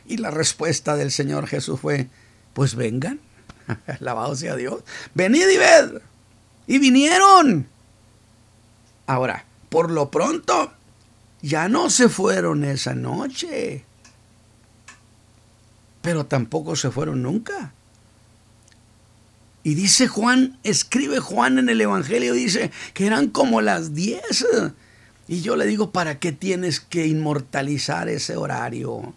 Y 0.05 0.17
la 0.17 0.31
respuesta 0.31 0.95
del 0.95 1.11
Señor 1.11 1.47
Jesús 1.47 1.79
fue, 1.79 2.09
pues 2.53 2.75
vengan, 2.75 3.19
alabado 3.99 4.35
sea 4.35 4.55
Dios, 4.55 4.83
venid 5.13 5.47
y 5.49 5.57
ved. 5.57 6.01
Y 6.67 6.79
vinieron. 6.79 7.67
Ahora, 9.07 9.45
por 9.69 9.91
lo 9.91 10.09
pronto, 10.09 10.71
ya 11.41 11.69
no 11.69 11.89
se 11.89 12.09
fueron 12.09 12.63
esa 12.63 12.95
noche 12.95 13.85
pero 16.05 16.27
tampoco 16.27 16.75
se 16.75 16.91
fueron 16.91 17.23
nunca. 17.23 17.73
Y 19.65 19.73
dice 19.73 20.08
Juan, 20.08 20.60
escribe 20.63 21.19
Juan 21.19 21.58
en 21.58 21.69
el 21.69 21.82
Evangelio, 21.82 22.34
dice 22.34 22.69
que 22.93 23.08
eran 23.08 23.30
como 23.30 23.62
las 23.62 23.95
10. 23.95 24.21
Y 25.28 25.41
yo 25.41 25.56
le 25.56 25.65
digo, 25.65 25.89
¿para 25.89 26.19
qué 26.19 26.32
tienes 26.32 26.80
que 26.80 27.08
inmortalizar 27.08 28.08
ese 28.08 28.38
horario? 28.38 29.15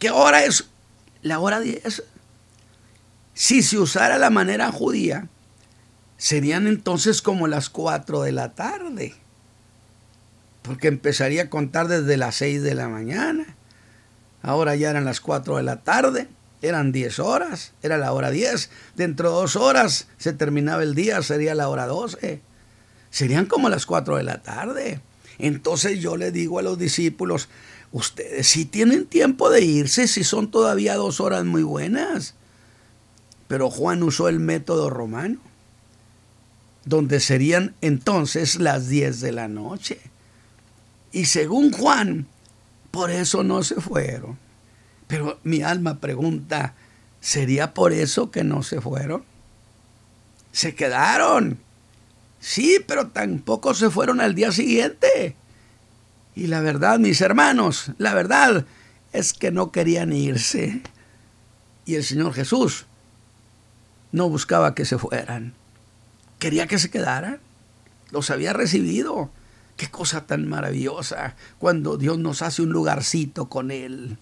¿Qué 0.00 0.08
hora 0.08 0.42
es? 0.42 0.70
La 1.20 1.38
hora 1.38 1.60
10. 1.60 2.02
Si 3.34 3.62
se 3.62 3.76
usara 3.76 4.16
la 4.16 4.30
manera 4.30 4.72
judía, 4.72 5.28
serían 6.16 6.66
entonces 6.66 7.20
como 7.20 7.46
las 7.46 7.68
4 7.68 8.22
de 8.22 8.32
la 8.32 8.54
tarde. 8.54 9.14
Porque 10.62 10.88
empezaría 10.88 11.42
a 11.42 11.50
contar 11.50 11.88
desde 11.88 12.16
las 12.16 12.36
6 12.36 12.62
de 12.62 12.74
la 12.74 12.88
mañana. 12.88 13.54
Ahora 14.40 14.76
ya 14.76 14.88
eran 14.88 15.04
las 15.04 15.20
4 15.20 15.58
de 15.58 15.62
la 15.62 15.82
tarde, 15.82 16.26
eran 16.62 16.92
10 16.92 17.18
horas, 17.20 17.72
era 17.82 17.98
la 17.98 18.12
hora 18.12 18.30
10. 18.30 18.70
Dentro 18.96 19.30
de 19.30 19.34
dos 19.36 19.56
horas 19.56 20.08
se 20.18 20.32
terminaba 20.32 20.82
el 20.82 20.94
día, 20.94 21.22
sería 21.22 21.54
la 21.54 21.68
hora 21.68 21.86
12. 21.86 22.40
Serían 23.10 23.46
como 23.46 23.68
las 23.68 23.86
4 23.86 24.16
de 24.16 24.22
la 24.24 24.42
tarde. 24.42 25.00
Entonces 25.38 26.00
yo 26.00 26.16
le 26.16 26.32
digo 26.32 26.58
a 26.58 26.62
los 26.62 26.78
discípulos, 26.78 27.48
ustedes 27.92 28.48
sí 28.48 28.64
tienen 28.64 29.06
tiempo 29.06 29.50
de 29.50 29.62
irse, 29.62 30.08
si 30.08 30.24
son 30.24 30.50
todavía 30.50 30.96
dos 30.96 31.20
horas 31.20 31.44
muy 31.44 31.62
buenas. 31.62 32.34
Pero 33.46 33.70
Juan 33.70 34.02
usó 34.02 34.28
el 34.28 34.40
método 34.40 34.90
romano, 34.90 35.38
donde 36.84 37.20
serían 37.20 37.74
entonces 37.80 38.56
las 38.56 38.88
10 38.88 39.20
de 39.20 39.32
la 39.32 39.48
noche. 39.48 40.00
Y 41.12 41.26
según 41.26 41.72
Juan, 41.72 42.26
por 42.90 43.10
eso 43.10 43.44
no 43.44 43.62
se 43.62 43.76
fueron. 43.80 44.47
Pero 45.08 45.40
mi 45.42 45.62
alma 45.62 45.98
pregunta, 45.98 46.74
¿sería 47.20 47.74
por 47.74 47.92
eso 47.92 48.30
que 48.30 48.44
no 48.44 48.62
se 48.62 48.80
fueron? 48.80 49.24
Se 50.52 50.74
quedaron. 50.74 51.58
Sí, 52.40 52.78
pero 52.86 53.08
tampoco 53.08 53.74
se 53.74 53.90
fueron 53.90 54.20
al 54.20 54.34
día 54.34 54.52
siguiente. 54.52 55.34
Y 56.36 56.46
la 56.46 56.60
verdad, 56.60 57.00
mis 57.00 57.20
hermanos, 57.20 57.90
la 57.98 58.14
verdad 58.14 58.64
es 59.12 59.32
que 59.32 59.50
no 59.50 59.72
querían 59.72 60.12
irse. 60.12 60.82
Y 61.84 61.96
el 61.96 62.04
Señor 62.04 62.34
Jesús 62.34 62.86
no 64.12 64.28
buscaba 64.28 64.74
que 64.74 64.84
se 64.84 64.98
fueran. 64.98 65.54
Quería 66.38 66.66
que 66.66 66.78
se 66.78 66.90
quedaran. 66.90 67.40
Los 68.10 68.30
había 68.30 68.52
recibido. 68.52 69.30
Qué 69.76 69.90
cosa 69.90 70.26
tan 70.26 70.46
maravillosa 70.48 71.34
cuando 71.58 71.96
Dios 71.96 72.18
nos 72.18 72.42
hace 72.42 72.62
un 72.62 72.70
lugarcito 72.70 73.48
con 73.48 73.70
Él. 73.70 74.18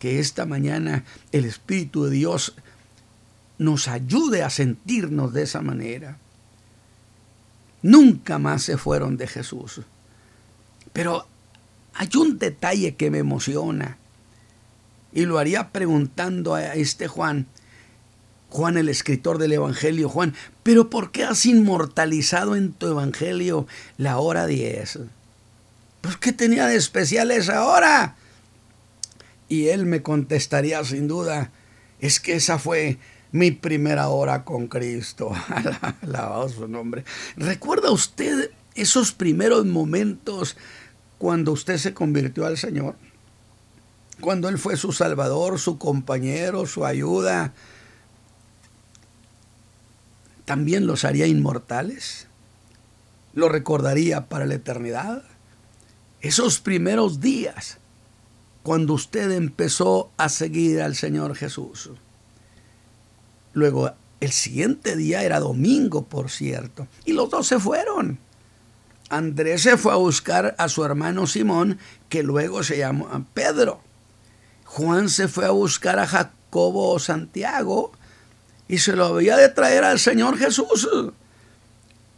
Que 0.00 0.18
esta 0.18 0.46
mañana 0.46 1.04
el 1.30 1.44
Espíritu 1.44 2.06
de 2.06 2.10
Dios 2.10 2.56
nos 3.58 3.86
ayude 3.86 4.42
a 4.42 4.50
sentirnos 4.50 5.32
de 5.32 5.42
esa 5.42 5.60
manera. 5.60 6.18
Nunca 7.82 8.38
más 8.38 8.62
se 8.62 8.76
fueron 8.76 9.16
de 9.16 9.26
Jesús. 9.26 9.82
Pero 10.92 11.26
hay 11.94 12.08
un 12.16 12.38
detalle 12.38 12.94
que 12.96 13.10
me 13.10 13.18
emociona. 13.18 13.98
Y 15.12 15.26
lo 15.26 15.38
haría 15.38 15.70
preguntando 15.70 16.54
a 16.54 16.74
este 16.74 17.06
Juan, 17.06 17.46
Juan 18.48 18.76
el 18.76 18.88
escritor 18.88 19.38
del 19.38 19.52
Evangelio, 19.52 20.08
Juan, 20.08 20.34
pero 20.62 20.88
¿por 20.88 21.10
qué 21.10 21.24
has 21.24 21.46
inmortalizado 21.46 22.56
en 22.56 22.72
tu 22.72 22.86
Evangelio 22.86 23.66
la 23.96 24.18
hora 24.18 24.46
10? 24.46 25.00
Pues 26.00 26.16
¿qué 26.16 26.32
tenía 26.32 26.66
de 26.66 26.76
especial 26.76 27.30
esa 27.30 27.66
hora? 27.66 28.16
Y 29.50 29.68
él 29.68 29.84
me 29.84 30.00
contestaría 30.00 30.82
sin 30.84 31.08
duda, 31.08 31.50
es 31.98 32.20
que 32.20 32.34
esa 32.36 32.60
fue 32.60 32.98
mi 33.32 33.50
primera 33.50 34.08
hora 34.08 34.44
con 34.44 34.68
Cristo. 34.68 35.32
Alabado 36.02 36.48
su 36.48 36.68
nombre. 36.68 37.04
¿Recuerda 37.36 37.90
usted 37.90 38.52
esos 38.76 39.10
primeros 39.10 39.66
momentos 39.66 40.56
cuando 41.18 41.50
usted 41.50 41.78
se 41.78 41.92
convirtió 41.92 42.46
al 42.46 42.58
Señor? 42.58 42.94
Cuando 44.20 44.48
Él 44.48 44.56
fue 44.56 44.76
su 44.76 44.92
Salvador, 44.92 45.58
su 45.58 45.78
compañero, 45.78 46.64
su 46.66 46.86
ayuda, 46.86 47.52
también 50.44 50.86
los 50.86 51.04
haría 51.04 51.26
inmortales, 51.26 52.28
lo 53.34 53.48
recordaría 53.48 54.28
para 54.28 54.46
la 54.46 54.54
eternidad. 54.54 55.24
Esos 56.20 56.60
primeros 56.60 57.20
días, 57.20 57.79
cuando 58.62 58.94
usted 58.94 59.30
empezó 59.32 60.10
a 60.16 60.28
seguir 60.28 60.82
al 60.82 60.94
Señor 60.94 61.34
Jesús. 61.34 61.90
Luego, 63.52 63.92
el 64.20 64.32
siguiente 64.32 64.96
día 64.96 65.22
era 65.22 65.40
domingo, 65.40 66.04
por 66.04 66.30
cierto, 66.30 66.86
y 67.04 67.12
los 67.12 67.30
dos 67.30 67.46
se 67.46 67.58
fueron. 67.58 68.18
Andrés 69.08 69.62
se 69.62 69.76
fue 69.76 69.92
a 69.92 69.96
buscar 69.96 70.54
a 70.58 70.68
su 70.68 70.84
hermano 70.84 71.26
Simón, 71.26 71.78
que 72.08 72.22
luego 72.22 72.62
se 72.62 72.78
llamó 72.78 73.08
Pedro. 73.34 73.80
Juan 74.64 75.08
se 75.08 75.26
fue 75.26 75.46
a 75.46 75.50
buscar 75.50 75.98
a 75.98 76.06
Jacobo 76.06 76.92
o 76.92 76.98
Santiago, 76.98 77.92
y 78.68 78.78
se 78.78 78.94
lo 78.94 79.06
había 79.06 79.36
de 79.36 79.48
traer 79.48 79.82
al 79.82 79.98
Señor 79.98 80.38
Jesús. 80.38 80.88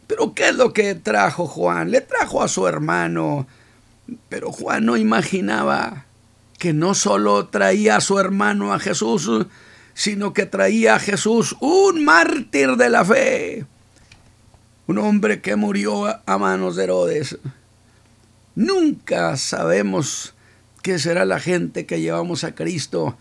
Pero 0.05 0.35
¿qué 0.35 0.49
es 0.49 0.55
lo 0.55 0.71
que 0.73 0.93
trajo 0.93 1.47
Juan? 1.47 1.89
Le 1.89 2.01
trajo 2.01 2.43
a 2.43 2.47
su 2.47 2.67
hermano. 2.67 3.47
Pero 4.29 4.51
Juan 4.51 4.85
no 4.85 4.97
imaginaba 4.97 6.05
que 6.63 6.71
no 6.71 6.95
solo 6.95 7.47
traía 7.47 7.97
a 7.97 7.99
su 7.99 8.19
hermano 8.19 8.71
a 8.71 8.79
Jesús, 8.79 9.29
sino 9.93 10.31
que 10.31 10.45
traía 10.45 10.95
a 10.95 10.99
Jesús 10.99 11.57
un 11.59 12.05
mártir 12.05 12.77
de 12.77 12.89
la 12.89 13.03
fe. 13.03 13.65
Un 14.87 14.97
hombre 14.97 15.41
que 15.41 15.57
murió 15.57 16.21
a 16.25 16.37
manos 16.37 16.77
de 16.77 16.85
Herodes. 16.85 17.37
Nunca 18.55 19.35
sabemos 19.35 20.35
¿Qué 20.81 20.99
será 20.99 21.25
la 21.25 21.41
gente 21.41 21.85
que 21.85 21.99
llevamos 21.99 22.45
a 22.45 22.55
Cristo? 22.55 23.17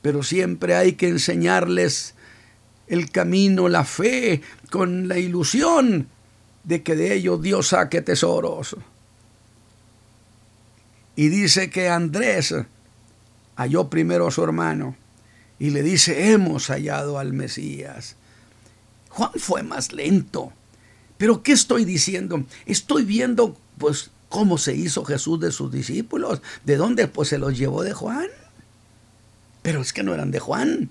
Pero 0.00 0.22
siempre 0.22 0.74
hay 0.74 0.94
que 0.94 1.08
enseñarles 1.08 2.14
el 2.88 3.10
camino, 3.10 3.68
la 3.68 3.84
fe, 3.84 4.40
con 4.70 5.06
la 5.06 5.18
ilusión 5.18 6.08
de 6.64 6.82
que 6.82 6.96
de 6.96 7.12
ellos 7.12 7.42
Dios 7.42 7.68
saque 7.68 8.00
tesoros. 8.00 8.74
Y 11.14 11.28
dice 11.28 11.68
que 11.68 11.90
Andrés 11.90 12.54
halló 13.56 13.88
primero 13.90 14.26
a 14.26 14.30
su 14.30 14.42
hermano 14.44 14.96
y 15.58 15.70
le 15.70 15.82
dice, 15.82 16.32
hemos 16.32 16.68
hallado 16.68 17.18
al 17.18 17.32
Mesías. 17.32 18.16
Juan 19.08 19.32
fue 19.36 19.62
más 19.62 19.92
lento. 19.92 20.52
Pero 21.16 21.42
¿qué 21.42 21.52
estoy 21.52 21.84
diciendo? 21.84 22.44
Estoy 22.66 23.04
viendo 23.04 23.56
pues 23.78 24.10
cómo 24.28 24.58
se 24.58 24.74
hizo 24.74 25.04
Jesús 25.04 25.40
de 25.40 25.50
sus 25.50 25.72
discípulos. 25.72 26.42
¿De 26.64 26.76
dónde? 26.76 27.08
Pues 27.08 27.30
se 27.30 27.38
los 27.38 27.56
llevó 27.56 27.82
de 27.82 27.94
Juan. 27.94 28.28
Pero 29.62 29.80
es 29.80 29.92
que 29.92 30.02
no 30.02 30.12
eran 30.12 30.30
de 30.30 30.38
Juan. 30.38 30.90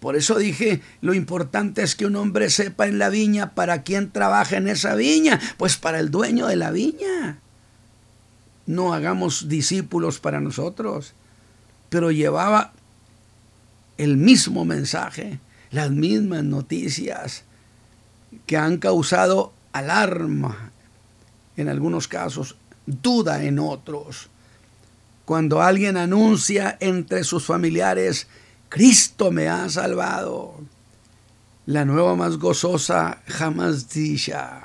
Por 0.00 0.16
eso 0.16 0.36
dije, 0.38 0.80
lo 1.00 1.14
importante 1.14 1.82
es 1.82 1.96
que 1.96 2.06
un 2.06 2.16
hombre 2.16 2.50
sepa 2.50 2.86
en 2.86 2.98
la 2.98 3.08
viña 3.08 3.54
para 3.54 3.82
quién 3.82 4.10
trabaja 4.10 4.56
en 4.56 4.68
esa 4.68 4.94
viña, 4.94 5.40
pues 5.56 5.76
para 5.76 5.98
el 5.98 6.10
dueño 6.10 6.46
de 6.46 6.56
la 6.56 6.70
viña. 6.70 7.38
No 8.66 8.92
hagamos 8.92 9.48
discípulos 9.48 10.20
para 10.20 10.40
nosotros, 10.40 11.14
pero 11.88 12.10
llevaba 12.10 12.72
el 13.96 14.16
mismo 14.16 14.64
mensaje, 14.64 15.40
las 15.70 15.90
mismas 15.90 16.44
noticias 16.44 17.44
que 18.46 18.56
han 18.56 18.78
causado 18.78 19.52
alarma 19.72 20.70
en 21.56 21.68
algunos 21.68 22.08
casos, 22.08 22.56
duda 22.86 23.42
en 23.44 23.58
otros. 23.58 24.28
Cuando 25.24 25.60
alguien 25.60 25.96
anuncia 25.96 26.76
entre 26.80 27.24
sus 27.24 27.44
familiares, 27.44 28.28
Cristo 28.68 29.30
me 29.30 29.48
ha 29.48 29.68
salvado, 29.68 30.60
la 31.68 31.84
nueva 31.84 32.16
más 32.16 32.38
gozosa 32.38 33.20
jamás 33.26 33.90
dicha. 33.90 34.62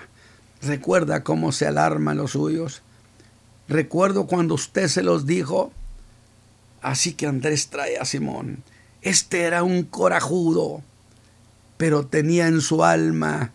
Recuerda 0.61 1.21
cómo 1.21 1.51
se 1.51 1.67
alarman 1.67 2.15
los 2.15 2.31
suyos. 2.31 2.81
Recuerdo 3.67 4.25
cuando 4.25 4.53
usted 4.55 4.87
se 4.87 5.03
los 5.03 5.25
dijo. 5.25 5.73
Así 6.83 7.13
que 7.13 7.27
Andrés 7.27 7.69
trae 7.69 7.97
a 7.97 8.03
Simón. 8.03 8.61
Este 9.01 9.43
era 9.43 9.63
un 9.63 9.83
corajudo, 9.83 10.83
pero 11.77 12.05
tenía 12.05 12.47
en 12.47 12.59
su 12.59 12.83
alma 12.83 13.51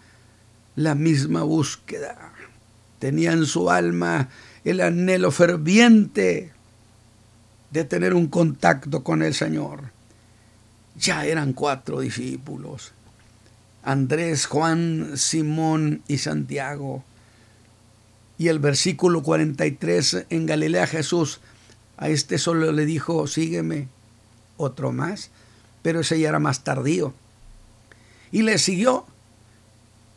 la 0.76 0.94
misma 0.94 1.42
búsqueda. 1.42 2.32
Tenía 2.98 3.32
en 3.32 3.44
su 3.44 3.70
alma 3.70 4.30
el 4.64 4.80
anhelo 4.80 5.30
ferviente 5.30 6.52
de 7.70 7.84
tener 7.84 8.14
un 8.14 8.28
contacto 8.28 9.04
con 9.04 9.22
el 9.22 9.34
Señor. 9.34 9.90
Ya 10.96 11.26
eran 11.26 11.52
cuatro 11.52 12.00
discípulos. 12.00 12.92
Andrés, 13.82 14.46
Juan, 14.46 15.12
Simón 15.16 16.02
y 16.08 16.16
Santiago. 16.16 17.04
Y 18.38 18.48
el 18.48 18.58
versículo 18.58 19.22
43 19.22 20.26
en 20.30 20.46
Galilea 20.46 20.86
Jesús 20.86 21.40
a 21.98 22.08
este 22.08 22.38
solo 22.38 22.72
le 22.72 22.86
dijo, 22.86 23.26
sígueme, 23.26 23.88
otro 24.56 24.92
más, 24.92 25.30
pero 25.82 26.00
ese 26.00 26.18
ya 26.18 26.30
era 26.30 26.38
más 26.38 26.64
tardío. 26.64 27.12
Y 28.32 28.42
le 28.42 28.58
siguió 28.58 29.06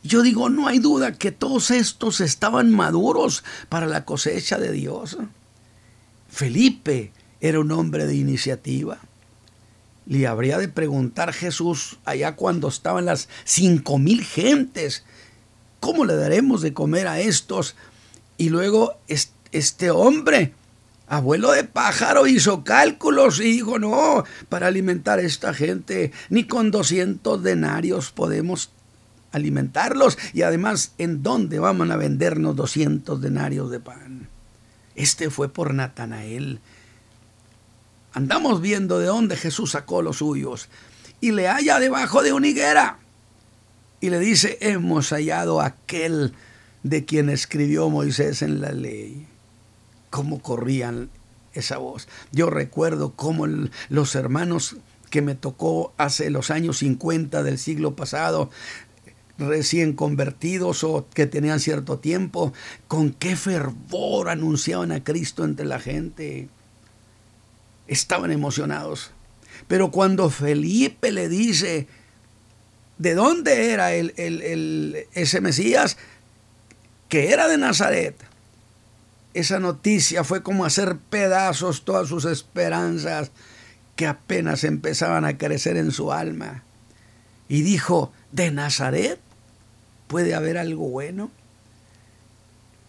yo 0.02 0.22
digo, 0.22 0.48
no 0.48 0.66
hay 0.66 0.78
duda 0.80 1.12
que 1.12 1.30
todos 1.30 1.70
estos 1.70 2.20
estaban 2.20 2.70
maduros 2.70 3.44
para 3.68 3.86
la 3.86 4.04
cosecha 4.04 4.58
de 4.58 4.72
Dios. 4.72 5.16
Felipe 6.28 7.12
era 7.40 7.60
un 7.60 7.70
hombre 7.70 8.06
de 8.06 8.16
iniciativa. 8.16 8.98
Le 10.06 10.26
habría 10.26 10.58
de 10.58 10.66
preguntar 10.66 11.32
Jesús 11.32 11.98
allá 12.04 12.34
cuando 12.34 12.66
estaban 12.66 13.04
las 13.04 13.28
cinco 13.44 13.98
mil 13.98 14.24
gentes, 14.24 15.04
¿cómo 15.78 16.04
le 16.04 16.16
daremos 16.16 16.62
de 16.62 16.72
comer 16.72 17.06
a 17.06 17.20
estos? 17.20 17.76
Y 18.36 18.48
luego 18.48 18.98
este 19.52 19.90
hombre, 19.92 20.52
abuelo 21.12 21.52
de 21.52 21.64
pájaro, 21.64 22.26
hizo 22.26 22.64
cálculos 22.64 23.38
y 23.38 23.44
dijo, 23.44 23.78
no, 23.78 24.24
para 24.48 24.68
alimentar 24.68 25.18
a 25.18 25.22
esta 25.22 25.52
gente, 25.52 26.10
ni 26.30 26.44
con 26.44 26.70
200 26.70 27.42
denarios 27.42 28.12
podemos 28.12 28.70
alimentarlos 29.30 30.16
y 30.32 30.40
además 30.40 30.94
en 30.96 31.22
dónde 31.22 31.58
vamos 31.58 31.90
a 31.90 31.96
vendernos 31.96 32.56
200 32.56 33.20
denarios 33.20 33.70
de 33.70 33.78
pan. 33.78 34.28
Este 34.94 35.28
fue 35.28 35.50
por 35.50 35.74
Natanael. 35.74 36.60
Andamos 38.14 38.62
viendo 38.62 38.98
de 38.98 39.06
dónde 39.06 39.36
Jesús 39.36 39.72
sacó 39.72 40.00
los 40.00 40.18
suyos 40.18 40.70
y 41.20 41.32
le 41.32 41.46
halla 41.46 41.78
debajo 41.78 42.22
de 42.22 42.32
una 42.32 42.48
higuera 42.48 42.96
y 44.00 44.08
le 44.08 44.18
dice, 44.18 44.56
hemos 44.62 45.10
hallado 45.10 45.60
aquel 45.60 46.32
de 46.82 47.04
quien 47.04 47.28
escribió 47.28 47.90
Moisés 47.90 48.40
en 48.40 48.62
la 48.62 48.72
ley. 48.72 49.26
¿Cómo 50.12 50.42
corrían 50.42 51.08
esa 51.54 51.78
voz? 51.78 52.06
Yo 52.32 52.50
recuerdo 52.50 53.14
cómo 53.16 53.46
los 53.88 54.14
hermanos 54.14 54.76
que 55.08 55.22
me 55.22 55.34
tocó 55.34 55.94
hace 55.96 56.28
los 56.28 56.50
años 56.50 56.76
50 56.80 57.42
del 57.42 57.56
siglo 57.56 57.96
pasado 57.96 58.50
recién 59.38 59.94
convertidos 59.94 60.84
o 60.84 61.06
que 61.14 61.26
tenían 61.26 61.60
cierto 61.60 61.98
tiempo, 61.98 62.52
con 62.88 63.14
qué 63.14 63.36
fervor 63.36 64.28
anunciaban 64.28 64.92
a 64.92 65.02
Cristo 65.02 65.44
entre 65.44 65.64
la 65.64 65.80
gente. 65.80 66.50
Estaban 67.86 68.32
emocionados. 68.32 69.12
Pero 69.66 69.90
cuando 69.90 70.28
Felipe 70.28 71.10
le 71.10 71.30
dice, 71.30 71.88
¿de 72.98 73.14
dónde 73.14 73.70
era 73.70 73.94
el, 73.94 75.06
ese 75.14 75.40
Mesías? 75.40 75.96
Que 77.08 77.30
era 77.32 77.48
de 77.48 77.56
Nazaret. 77.56 78.31
Esa 79.34 79.58
noticia 79.58 80.24
fue 80.24 80.42
como 80.42 80.64
hacer 80.64 80.96
pedazos 80.98 81.84
todas 81.84 82.08
sus 82.08 82.24
esperanzas 82.26 83.30
que 83.96 84.06
apenas 84.06 84.64
empezaban 84.64 85.24
a 85.24 85.38
crecer 85.38 85.76
en 85.76 85.90
su 85.90 86.12
alma. 86.12 86.62
Y 87.48 87.62
dijo, 87.62 88.12
¿de 88.30 88.50
Nazaret? 88.50 89.20
¿Puede 90.06 90.34
haber 90.34 90.58
algo 90.58 90.88
bueno? 90.88 91.30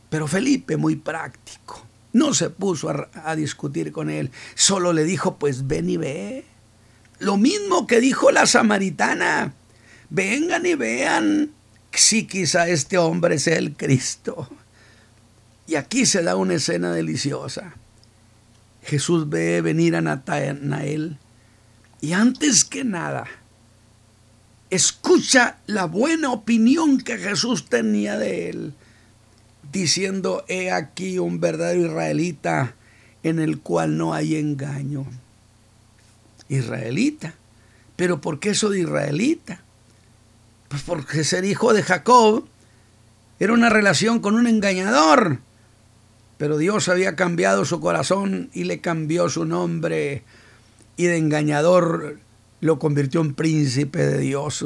Pero 0.09 0.27
Felipe, 0.27 0.77
muy 0.77 0.95
práctico, 0.95 1.81
no 2.11 2.33
se 2.33 2.49
puso 2.49 2.89
a, 2.89 3.35
discutir 3.35 3.91
con 3.91 4.09
él, 4.09 4.29
solo 4.53 4.93
le 4.93 5.03
dijo, 5.05 5.37
pues 5.37 5.67
ven 5.67 5.89
y 5.89 5.97
ve. 5.97 6.45
Lo 7.19 7.37
mismo 7.37 7.87
que 7.87 7.99
dijo 7.99 8.31
la 8.31 8.45
samaritana, 8.45 9.53
vengan 10.09 10.65
y 10.65 10.75
vean 10.75 11.51
si 11.91 12.27
quizá 12.27 12.67
este 12.67 12.97
hombre 12.97 13.39
sea 13.39 13.57
el 13.57 13.75
Cristo. 13.75 14.47
Y 15.67 15.75
aquí 15.75 16.05
se 16.05 16.23
da 16.23 16.35
una 16.35 16.55
escena 16.55 16.91
deliciosa. 16.91 17.73
Jesús 18.83 19.29
ve 19.29 19.61
venir 19.61 19.95
a 19.95 20.01
Natanael 20.01 21.17
y 22.03 22.11
antes 22.11 22.65
que 22.65 22.83
nada, 22.83 23.27
escucha 24.69 25.55
la 25.67 25.85
buena 25.85 26.33
opinión 26.33 26.97
que 26.97 27.17
Jesús 27.17 27.69
tenía 27.69 28.17
de 28.17 28.49
él, 28.49 28.73
diciendo, 29.71 30.43
he 30.49 30.69
aquí 30.69 31.17
un 31.17 31.39
verdadero 31.39 31.85
israelita 31.85 32.75
en 33.23 33.39
el 33.39 33.61
cual 33.61 33.95
no 33.95 34.13
hay 34.13 34.35
engaño. 34.35 35.05
Israelita. 36.49 37.35
¿Pero 37.95 38.19
por 38.19 38.41
qué 38.41 38.49
eso 38.49 38.69
de 38.69 38.81
israelita? 38.81 39.61
Pues 40.67 40.81
porque 40.81 41.23
ser 41.23 41.45
hijo 41.45 41.73
de 41.73 41.83
Jacob 41.83 42.45
era 43.39 43.53
una 43.53 43.69
relación 43.69 44.19
con 44.19 44.35
un 44.35 44.47
engañador. 44.47 45.39
Pero 46.37 46.57
Dios 46.57 46.89
había 46.89 47.15
cambiado 47.15 47.65
su 47.65 47.79
corazón 47.79 48.49
y 48.53 48.63
le 48.63 48.81
cambió 48.81 49.29
su 49.29 49.45
nombre. 49.45 50.23
Y 50.97 51.05
de 51.05 51.17
engañador 51.17 52.19
lo 52.59 52.79
convirtió 52.79 53.21
en 53.21 53.33
príncipe 53.33 54.05
de 54.05 54.17
Dios. 54.19 54.65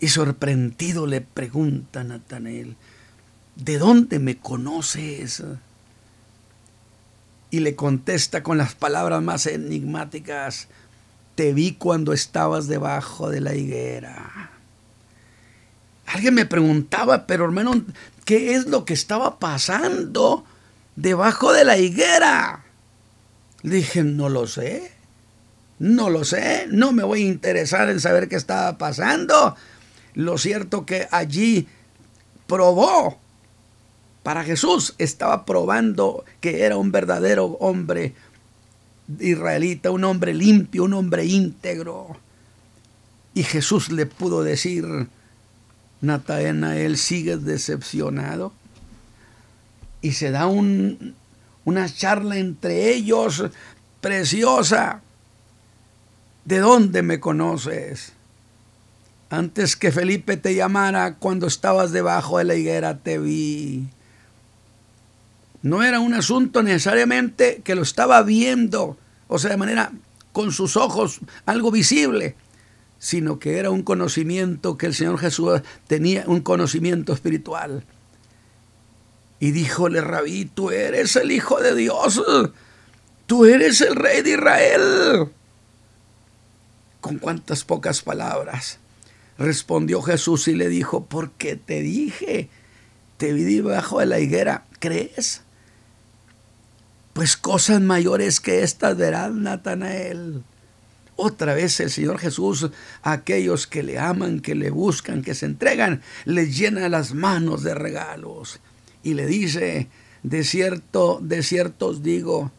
Y 0.00 0.08
sorprendido 0.08 1.06
le 1.06 1.20
pregunta 1.20 2.00
a 2.00 2.40
¿de 3.56 3.78
dónde 3.78 4.18
me 4.18 4.38
conoces? 4.38 5.42
Y 7.50 7.60
le 7.60 7.76
contesta 7.76 8.42
con 8.42 8.58
las 8.58 8.74
palabras 8.74 9.22
más 9.22 9.46
enigmáticas, 9.46 10.68
te 11.34 11.52
vi 11.52 11.72
cuando 11.72 12.12
estabas 12.12 12.66
debajo 12.66 13.30
de 13.30 13.40
la 13.40 13.54
higuera. 13.54 14.50
Alguien 16.06 16.34
me 16.34 16.46
preguntaba, 16.46 17.26
pero 17.26 17.44
hermano, 17.44 17.84
¿qué 18.24 18.54
es 18.54 18.66
lo 18.66 18.84
que 18.84 18.94
estaba 18.94 19.38
pasando 19.38 20.44
debajo 20.96 21.52
de 21.52 21.64
la 21.64 21.78
higuera? 21.78 22.64
Le 23.62 23.76
dije, 23.76 24.04
no 24.04 24.28
lo 24.28 24.46
sé. 24.46 24.94
No 25.78 26.08
lo 26.08 26.24
sé, 26.24 26.66
no 26.70 26.92
me 26.92 27.02
voy 27.02 27.22
a 27.22 27.26
interesar 27.26 27.90
en 27.90 28.00
saber 28.00 28.28
qué 28.28 28.36
estaba 28.36 28.78
pasando. 28.78 29.56
Lo 30.14 30.38
cierto 30.38 30.86
que 30.86 31.08
allí 31.10 31.66
probó 32.46 33.18
Para 34.22 34.44
Jesús 34.44 34.94
estaba 34.98 35.44
probando 35.44 36.24
que 36.40 36.62
era 36.62 36.76
un 36.76 36.92
verdadero 36.92 37.58
hombre 37.60 38.14
israelita, 39.20 39.90
un 39.90 40.04
hombre 40.04 40.32
limpio, 40.32 40.84
un 40.84 40.94
hombre 40.94 41.26
íntegro. 41.26 42.16
Y 43.34 43.42
Jesús 43.42 43.90
le 43.90 44.06
pudo 44.06 44.42
decir, 44.42 44.86
Natanael, 46.00 46.96
¿sigues 46.96 47.44
decepcionado? 47.44 48.52
Y 50.04 50.12
se 50.12 50.30
da 50.30 50.46
un, 50.48 51.14
una 51.64 51.88
charla 51.88 52.36
entre 52.36 52.92
ellos 52.92 53.42
preciosa. 54.02 55.00
¿De 56.44 56.58
dónde 56.58 57.00
me 57.00 57.20
conoces? 57.20 58.12
Antes 59.30 59.76
que 59.76 59.92
Felipe 59.92 60.36
te 60.36 60.54
llamara, 60.54 61.14
cuando 61.14 61.46
estabas 61.46 61.90
debajo 61.90 62.36
de 62.36 62.44
la 62.44 62.54
higuera, 62.54 62.98
te 62.98 63.18
vi. 63.18 63.88
No 65.62 65.82
era 65.82 66.00
un 66.00 66.12
asunto 66.12 66.62
necesariamente 66.62 67.62
que 67.64 67.74
lo 67.74 67.80
estaba 67.80 68.22
viendo, 68.22 68.98
o 69.26 69.38
sea, 69.38 69.52
de 69.52 69.56
manera 69.56 69.90
con 70.32 70.52
sus 70.52 70.76
ojos, 70.76 71.20
algo 71.46 71.70
visible, 71.70 72.36
sino 72.98 73.38
que 73.38 73.56
era 73.56 73.70
un 73.70 73.82
conocimiento 73.82 74.76
que 74.76 74.84
el 74.84 74.92
Señor 74.92 75.16
Jesús 75.16 75.62
tenía, 75.86 76.24
un 76.26 76.42
conocimiento 76.42 77.14
espiritual. 77.14 77.84
Y 79.44 79.52
díjole, 79.52 80.00
Rabí, 80.00 80.46
tú 80.46 80.70
eres 80.70 81.16
el 81.16 81.30
Hijo 81.30 81.60
de 81.60 81.74
Dios, 81.74 82.22
tú 83.26 83.44
eres 83.44 83.82
el 83.82 83.94
Rey 83.94 84.22
de 84.22 84.30
Israel. 84.30 85.28
Con 87.02 87.18
cuántas 87.18 87.62
pocas 87.62 88.00
palabras. 88.00 88.78
Respondió 89.36 90.00
Jesús 90.00 90.48
y 90.48 90.54
le 90.54 90.70
dijo, 90.70 91.04
porque 91.04 91.56
te 91.56 91.82
dije, 91.82 92.48
te 93.18 93.34
vi 93.34 93.44
debajo 93.44 94.00
de 94.00 94.06
la 94.06 94.18
higuera, 94.18 94.64
¿crees? 94.78 95.42
Pues 97.12 97.36
cosas 97.36 97.82
mayores 97.82 98.40
que 98.40 98.62
estas 98.62 98.96
verán, 98.96 99.42
Natanael. 99.42 100.42
Otra 101.16 101.52
vez 101.52 101.78
el 101.80 101.90
Señor 101.90 102.18
Jesús 102.18 102.70
a 103.02 103.12
aquellos 103.12 103.66
que 103.66 103.82
le 103.82 103.98
aman, 103.98 104.40
que 104.40 104.54
le 104.54 104.70
buscan, 104.70 105.20
que 105.20 105.34
se 105.34 105.44
entregan, 105.44 106.00
les 106.24 106.56
llena 106.56 106.88
las 106.88 107.12
manos 107.12 107.62
de 107.62 107.74
regalos. 107.74 108.58
Y 109.04 109.14
le 109.14 109.26
dice, 109.26 109.86
de 110.24 110.42
cierto, 110.42 111.20
de 111.22 111.44
cierto 111.44 111.86
os 111.86 112.02
digo, 112.02 112.50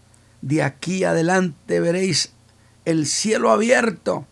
de 0.42 0.64
aquí 0.64 1.04
adelante 1.04 1.82
veréis 1.82 2.32
el 2.86 3.08
cielo 3.08 3.52
abierto 3.52 4.26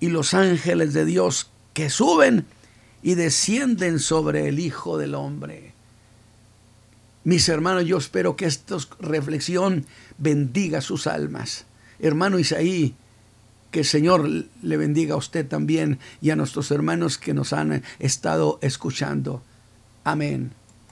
y 0.00 0.08
los 0.08 0.34
ángeles 0.34 0.94
de 0.94 1.04
Dios 1.04 1.50
que 1.74 1.90
suben 1.90 2.46
y 3.02 3.14
descienden 3.14 3.98
sobre 3.98 4.48
el 4.48 4.58
Hijo 4.58 4.96
del 4.96 5.14
Hombre. 5.14 5.74
Mis 7.24 7.48
hermanos, 7.48 7.84
yo 7.84 7.98
espero 7.98 8.36
que 8.36 8.46
esta 8.46 8.76
reflexión 8.98 9.86
bendiga 10.18 10.80
sus 10.80 11.06
almas. 11.06 11.66
Hermano 11.98 12.38
Isaí, 12.38 12.94
que 13.70 13.80
el 13.80 13.86
Señor 13.86 14.28
le 14.28 14.76
bendiga 14.76 15.14
a 15.14 15.18
usted 15.18 15.46
también 15.46 15.98
y 16.22 16.30
a 16.30 16.36
nuestros 16.36 16.70
hermanos 16.70 17.18
que 17.18 17.34
nos 17.34 17.52
han 17.52 17.82
estado 17.98 18.58
escuchando. 18.62 19.42
Amén. 20.04 20.52